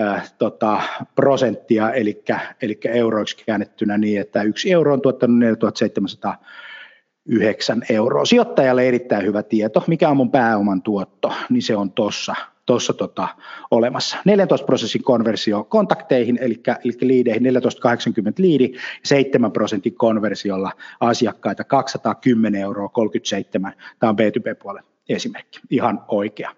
äh, 0.00 0.32
tota, 0.38 0.82
prosenttia, 1.14 1.92
eli, 1.92 2.24
eli 2.62 2.78
euroiksi 2.84 3.44
käännettynä 3.46 3.98
niin, 3.98 4.20
että 4.20 4.42
yksi 4.42 4.72
euro 4.72 4.92
on 4.92 5.00
tuottanut 5.00 5.38
4709 5.38 7.82
euroa. 7.90 8.24
Sijoittajalle 8.24 8.88
erittäin 8.88 9.26
hyvä 9.26 9.42
tieto, 9.42 9.84
mikä 9.86 10.08
on 10.08 10.16
mun 10.16 10.30
pääoman 10.30 10.82
tuotto, 10.82 11.32
niin 11.50 11.62
se 11.62 11.76
on 11.76 11.92
tuossa 11.92 12.34
tuossa 12.66 12.92
tota, 12.92 13.28
olemassa. 13.70 14.16
14 14.24 14.66
prosessin 14.66 15.02
konversio 15.02 15.64
kontakteihin, 15.64 16.38
eli, 16.40 16.62
eli 16.84 16.92
liideihin 17.00 17.42
1480 17.42 18.42
liidi, 18.42 18.72
7 19.04 19.52
prosentin 19.52 19.94
konversiolla 19.94 20.72
asiakkaita 21.00 21.64
210 21.64 22.60
euroa 22.60 22.88
37, 22.88 23.72
tämä 23.98 24.10
on 24.10 24.16
B2B-puolen 24.16 24.84
esimerkki, 25.08 25.60
ihan 25.70 26.04
oikea, 26.08 26.50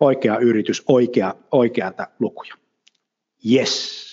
oikea 0.00 0.38
yritys, 0.38 0.82
oikea, 0.88 1.34
oikeata 1.52 2.06
lukuja. 2.18 2.54
Yes. 3.52 4.06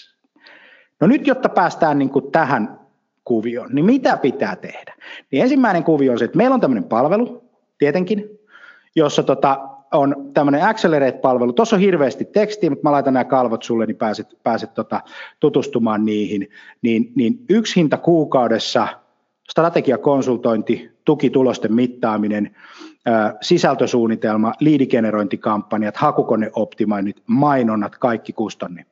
No 1.01 1.07
nyt, 1.07 1.27
jotta 1.27 1.49
päästään 1.49 1.99
niin 1.99 2.09
kuin 2.09 2.31
tähän 2.31 2.79
kuvioon, 3.23 3.69
niin 3.73 3.85
mitä 3.85 4.17
pitää 4.17 4.55
tehdä? 4.55 4.95
Niin 5.31 5.43
ensimmäinen 5.43 5.83
kuvio 5.83 6.11
on 6.11 6.19
se, 6.19 6.25
että 6.25 6.37
meillä 6.37 6.53
on 6.53 6.61
tämmöinen 6.61 6.83
palvelu, 6.83 7.43
tietenkin, 7.77 8.29
jossa 8.95 9.23
tota, 9.23 9.69
on 9.93 10.15
tämmöinen 10.33 10.63
Accelerate-palvelu. 10.63 11.53
Tuossa 11.53 11.75
on 11.75 11.81
hirveästi 11.81 12.25
tekstiä, 12.25 12.69
mutta 12.69 12.83
mä 12.83 12.91
laitan 12.91 13.13
nämä 13.13 13.23
kalvot 13.23 13.63
sulle, 13.63 13.85
niin 13.85 13.97
pääset, 13.97 14.27
pääset 14.43 14.73
tota, 14.73 15.01
tutustumaan 15.39 16.05
niihin. 16.05 16.49
Niin, 16.81 17.11
niin 17.15 17.45
yksi 17.49 17.75
hinta 17.75 17.97
kuukaudessa, 17.97 18.87
strategiakonsultointi, 19.49 20.91
tukitulosten 21.05 21.73
mittaaminen, 21.73 22.55
sisältösuunnitelma, 23.41 24.53
liidigenerointikampanjat, 24.59 25.97
hakukoneoptimoinnit, 25.97 27.23
mainonnat, 27.27 27.97
kaikki 27.97 28.33
kustonni. 28.33 28.85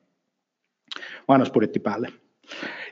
Mainosbudjetti 1.28 1.80
päälle. 1.80 2.08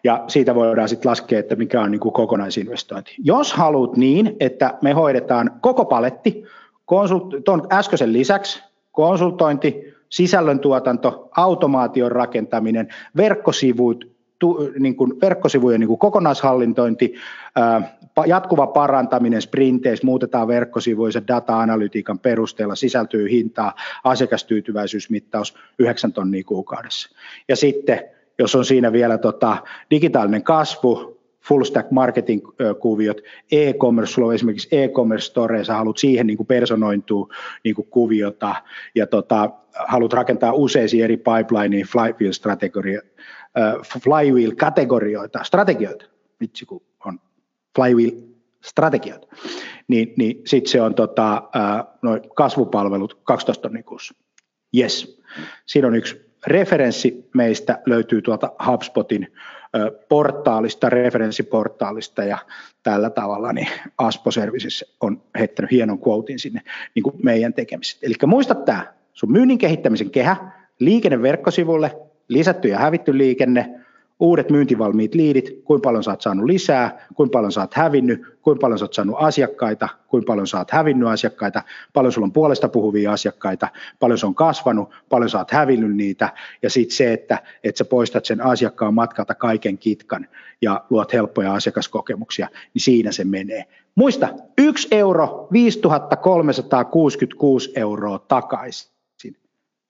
Ja 0.05 0.25
siitä 0.29 0.55
voidaan 0.55 0.89
sitten 0.89 1.11
laskea, 1.11 1.39
että 1.39 1.57
mikä 1.57 1.81
on 1.81 1.91
niin 1.91 2.01
kuin 2.01 2.13
kokonaisinvestointi. 2.13 3.15
Jos 3.19 3.53
haluat 3.53 3.97
niin, 3.97 4.37
että 4.41 4.75
me 4.83 4.93
hoidetaan 4.93 5.51
koko 5.61 5.85
paletti, 5.85 6.45
konsult- 6.93 7.43
tuon 7.45 7.67
äskeisen 7.73 8.13
lisäksi 8.13 8.63
konsultointi, 8.93 9.95
sisällöntuotanto, 10.09 11.29
automaation 11.37 12.13
rakentaminen, 12.13 12.89
verkkosivut, 13.17 14.11
tu, 14.39 14.71
niin 14.79 14.97
kuin 14.97 15.21
verkkosivujen 15.21 15.81
niin 15.81 15.89
kuin 15.89 15.99
kokonaishallintointi, 15.99 17.15
ää, 17.57 17.99
jatkuva 18.27 18.67
parantaminen 18.67 19.43
sprinteissä, 19.43 20.07
muutetaan 20.07 20.49
verkkosivuja 20.49 21.27
data-analytiikan 21.29 22.19
perusteella, 22.19 22.75
sisältyy 22.75 23.31
hintaa, 23.31 23.75
asiakastyytyväisyysmittaus 24.05 25.55
9 25.79 26.13
tonnia 26.13 26.45
kuukaudessa. 26.45 27.11
Ja 27.49 27.57
sitten, 27.57 28.01
jos 28.41 28.55
on 28.55 28.65
siinä 28.65 28.93
vielä 28.93 29.19
tota, 29.19 29.57
digitaalinen 29.91 30.43
kasvu, 30.43 31.21
full 31.49 31.65
stack 31.65 31.91
marketing 31.91 32.49
kuviot, 32.81 33.21
e-commerce, 33.53 34.13
sulla 34.13 34.29
on 34.29 34.35
esimerkiksi 34.35 34.69
e-commerce 34.71 35.27
store, 35.27 35.65
sä 35.65 35.75
haluat 35.75 35.99
siihen 35.99 36.27
niin 36.27 36.37
kuin 36.37 36.47
personointua 36.47 37.29
niin 37.65 37.75
kuin 37.75 37.89
kuviota 37.91 38.55
ja 38.95 39.07
tota, 39.07 39.51
haluat 39.87 40.13
rakentaa 40.13 40.53
useisiin 40.53 41.05
eri 41.05 41.17
pipelineihin 41.17 41.87
flywheel, 41.87 42.33
strategia, 42.33 43.01
flywheel 44.03 44.53
kategorioita, 44.57 45.45
strategioita, 45.45 46.05
vitsi 46.41 46.67
kun 46.67 46.83
on 47.05 47.21
flywheel 47.77 48.13
strategioita, 48.65 49.27
niin, 49.89 50.15
niin 50.19 50.43
sitten 50.47 50.71
se 50.71 50.83
on 50.83 50.95
tota, 50.95 51.43
noin 52.03 52.21
kasvupalvelut 52.37 53.21
12 53.25 53.63
tonnin 53.63 53.85
kuussa. 53.85 54.15
Yes. 54.77 55.21
Siinä 55.67 55.89
on 55.89 55.95
yksi 55.95 56.30
referenssi 56.47 57.29
meistä 57.35 57.79
löytyy 57.87 58.23
tuolta 58.23 58.53
HubSpotin 58.67 59.33
portaalista, 60.09 60.91
referenssiportaalista 60.91 62.25
ja 62.25 62.39
tällä 62.83 63.11
tavalla 63.11 63.53
niin 63.53 63.69
Aspo 63.99 64.31
Services 64.31 64.97
on 65.01 65.23
heittänyt 65.39 65.71
hienon 65.71 65.99
quotein 66.09 66.39
sinne 66.39 66.61
niin 66.95 67.03
kuin 67.03 67.17
meidän 67.23 67.55
tekemisestä. 67.55 68.07
Eli 68.07 68.15
muista 68.27 68.55
tämä, 68.55 68.95
sun 69.13 69.33
myynnin 69.33 69.59
kehittämisen 69.59 70.11
kehä, 70.11 70.37
liikenne 70.79 71.23
verkkosivulle, 71.23 71.97
lisätty 72.29 72.69
ja 72.69 72.79
hävitty 72.79 73.19
liikenne, 73.19 73.80
uudet 74.21 74.51
myyntivalmiit 74.51 75.15
liidit, 75.15 75.63
kuinka 75.65 75.89
paljon 75.89 76.05
sä 76.05 76.11
oot 76.11 76.21
saanut 76.21 76.47
lisää, 76.47 77.07
kuinka 77.15 77.33
paljon 77.33 77.53
sä 77.53 77.61
oot 77.61 77.75
hävinnyt, 77.75 78.23
kuinka 78.43 78.61
paljon 78.61 78.79
sä 78.79 78.85
oot 78.85 78.95
saanut 78.95 79.17
asiakkaita, 79.19 79.89
kuinka 80.09 80.27
paljon 80.27 80.47
sä 80.47 80.59
oot 80.59 80.71
hävinnyt 80.71 81.09
asiakkaita, 81.09 81.63
paljon 81.93 82.13
sulla 82.13 82.25
on 82.25 82.33
puolesta 82.33 82.69
puhuvia 82.69 83.13
asiakkaita, 83.13 83.69
paljon 84.01 84.19
se 84.19 84.27
on 84.27 84.35
kasvanut, 84.35 84.91
paljon 85.09 85.31
sä 85.31 85.39
oot 85.39 85.51
hävinnyt 85.51 85.97
niitä, 85.97 86.33
ja 86.63 86.71
sitten 86.71 86.97
se, 86.97 87.13
että, 87.13 87.39
että 87.65 87.79
sä 87.79 87.85
poistat 87.85 88.25
sen 88.25 88.41
asiakkaan 88.41 88.95
matkalta 88.95 89.35
kaiken 89.35 89.79
kitkan 89.79 90.27
ja 90.63 90.85
luot 90.91 91.13
helppoja 91.13 91.55
asiakaskokemuksia, 91.55 92.49
niin 92.75 92.83
siinä 92.83 93.13
se 93.13 93.25
menee. 93.25 93.65
Muista, 93.95 94.29
1 94.59 94.89
euro 94.91 95.49
5366 95.53 97.73
euroa 97.77 98.19
takaisin 98.19 99.00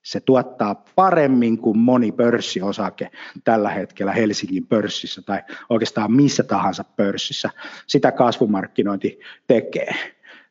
se 0.03 0.20
tuottaa 0.20 0.84
paremmin 0.94 1.59
kuin 1.59 1.78
moni 1.78 2.12
pörssiosake 2.12 3.11
tällä 3.44 3.70
hetkellä 3.70 4.12
Helsingin 4.12 4.66
pörssissä 4.66 5.22
tai 5.22 5.42
oikeastaan 5.68 6.12
missä 6.12 6.42
tahansa 6.42 6.84
pörssissä. 6.84 7.51
Sitä 7.86 8.12
kasvumarkkinointi 8.12 9.20
tekee. 9.46 9.94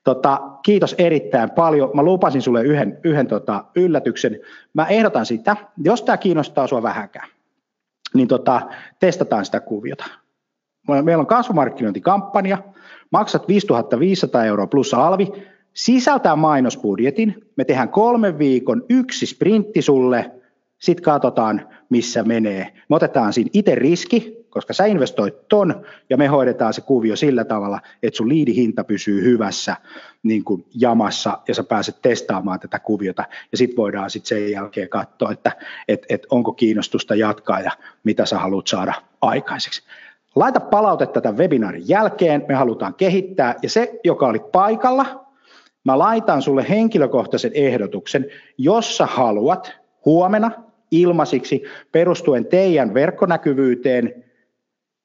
Tota, 0.03 0.41
kiitos 0.63 0.95
erittäin 0.97 1.51
paljon. 1.51 1.91
Mä 1.93 2.03
lupasin 2.03 2.41
sulle 2.41 2.63
yhden, 2.63 2.99
yhden 3.03 3.27
tota, 3.27 3.65
yllätyksen. 3.75 4.39
Mä 4.73 4.85
ehdotan 4.85 5.25
sitä, 5.25 5.55
jos 5.83 6.01
tämä 6.01 6.17
kiinnostaa 6.17 6.67
sua 6.67 6.83
vähänkään, 6.83 7.29
niin 8.13 8.27
tota, 8.27 8.61
testataan 8.99 9.45
sitä 9.45 9.59
kuviota. 9.59 10.05
Meillä 10.87 11.21
on 11.21 11.27
kasvumarkkinointikampanja, 11.27 12.57
maksat 13.11 13.47
5500 13.47 14.45
euroa 14.45 14.67
plus 14.67 14.93
alvi, 14.93 15.27
sisältää 15.73 16.35
mainosbudjetin, 16.35 17.47
me 17.55 17.65
tehdään 17.65 17.89
kolmen 17.89 18.39
viikon 18.39 18.83
yksi 18.89 19.25
sprintti 19.25 19.81
sulle, 19.81 20.31
sitten 20.79 21.03
katsotaan, 21.03 21.67
missä 21.89 22.23
menee. 22.23 22.73
Me 22.89 22.95
otetaan 22.95 23.33
siinä 23.33 23.49
itse 23.53 23.75
riski, 23.75 24.45
koska 24.49 24.73
sä 24.73 24.85
investoit 24.85 25.47
ton, 25.47 25.85
ja 26.09 26.17
me 26.17 26.27
hoidetaan 26.27 26.73
se 26.73 26.81
kuvio 26.81 27.15
sillä 27.15 27.43
tavalla, 27.43 27.79
että 28.03 28.17
sun 28.17 28.29
liidihinta 28.29 28.83
pysyy 28.83 29.23
hyvässä 29.23 29.75
niin 30.23 30.43
kuin 30.43 30.65
jamassa, 30.75 31.37
ja 31.47 31.55
sä 31.55 31.63
pääset 31.63 31.95
testaamaan 32.01 32.59
tätä 32.59 32.79
kuviota, 32.79 33.23
ja 33.51 33.57
sitten 33.57 33.77
voidaan 33.77 34.09
sitten 34.09 34.27
sen 34.27 34.51
jälkeen 34.51 34.89
katsoa, 34.89 35.31
että 35.31 35.51
et, 35.87 36.05
et 36.09 36.27
onko 36.29 36.53
kiinnostusta 36.53 37.15
jatkaa, 37.15 37.59
ja 37.59 37.71
mitä 38.03 38.25
sä 38.25 38.39
haluat 38.39 38.67
saada 38.67 38.93
aikaiseksi. 39.21 39.83
Laita 40.35 40.59
palautetta 40.59 41.21
tämän 41.21 41.37
webinaarin 41.37 41.89
jälkeen, 41.89 42.45
me 42.47 42.53
halutaan 42.55 42.93
kehittää, 42.93 43.55
ja 43.63 43.69
se, 43.69 43.99
joka 44.03 44.27
oli 44.27 44.39
paikalla, 44.39 45.28
Mä 45.89 45.99
laitan 45.99 46.41
sulle 46.41 46.65
henkilökohtaisen 46.69 47.51
ehdotuksen, 47.53 48.25
jos 48.57 48.97
sä 48.97 49.05
haluat 49.05 49.73
huomenna 50.05 50.51
ilmaisiksi 50.91 51.63
perustuen 51.91 52.45
teidän 52.45 52.93
verkkonäkyvyyteen 52.93 54.23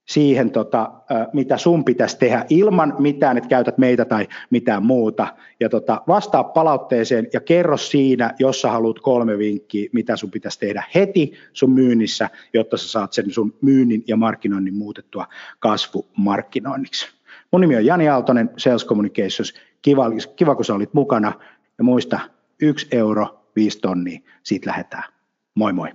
siihen, 0.08 0.50
tota, 0.50 0.92
mitä 1.32 1.56
sun 1.56 1.84
pitäisi 1.84 2.18
tehdä 2.18 2.46
ilman 2.48 2.96
mitään, 2.98 3.36
että 3.36 3.48
käytät 3.48 3.78
meitä 3.78 4.04
tai 4.04 4.28
mitään 4.50 4.86
muuta. 4.86 5.26
Ja 5.60 5.68
tota, 5.68 6.02
vastaa 6.08 6.44
palautteeseen 6.44 7.28
ja 7.32 7.40
kerro 7.40 7.76
siinä, 7.76 8.34
jos 8.38 8.60
sä 8.60 8.70
haluat 8.70 9.00
kolme 9.00 9.38
vinkkiä, 9.38 9.88
mitä 9.92 10.16
sun 10.16 10.30
pitäisi 10.30 10.58
tehdä 10.58 10.84
heti 10.94 11.32
sun 11.52 11.70
myynnissä, 11.70 12.30
jotta 12.54 12.76
sä 12.76 12.88
saat 12.88 13.12
sen 13.12 13.30
sun 13.30 13.54
myynnin 13.60 14.04
ja 14.06 14.16
markkinoinnin 14.16 14.74
muutettua 14.74 15.26
kasvumarkkinoinniksi. 15.58 17.06
Mun 17.50 17.60
nimi 17.60 17.76
on 17.76 17.86
Jani 17.86 18.08
Aaltonen, 18.08 18.50
Sales 18.56 18.86
Communications. 18.86 19.54
Kiva, 19.84 20.04
kiva 20.36 20.54
kun 20.54 20.64
sä 20.64 20.74
olit 20.74 20.94
mukana. 20.94 21.32
Ja 21.78 21.84
muista, 21.84 22.20
yksi 22.62 22.88
euro, 22.90 23.46
viisi 23.56 23.78
tonnia, 23.78 24.20
siitä 24.42 24.70
lähdetään. 24.70 25.04
Moi 25.54 25.72
moi. 25.72 25.88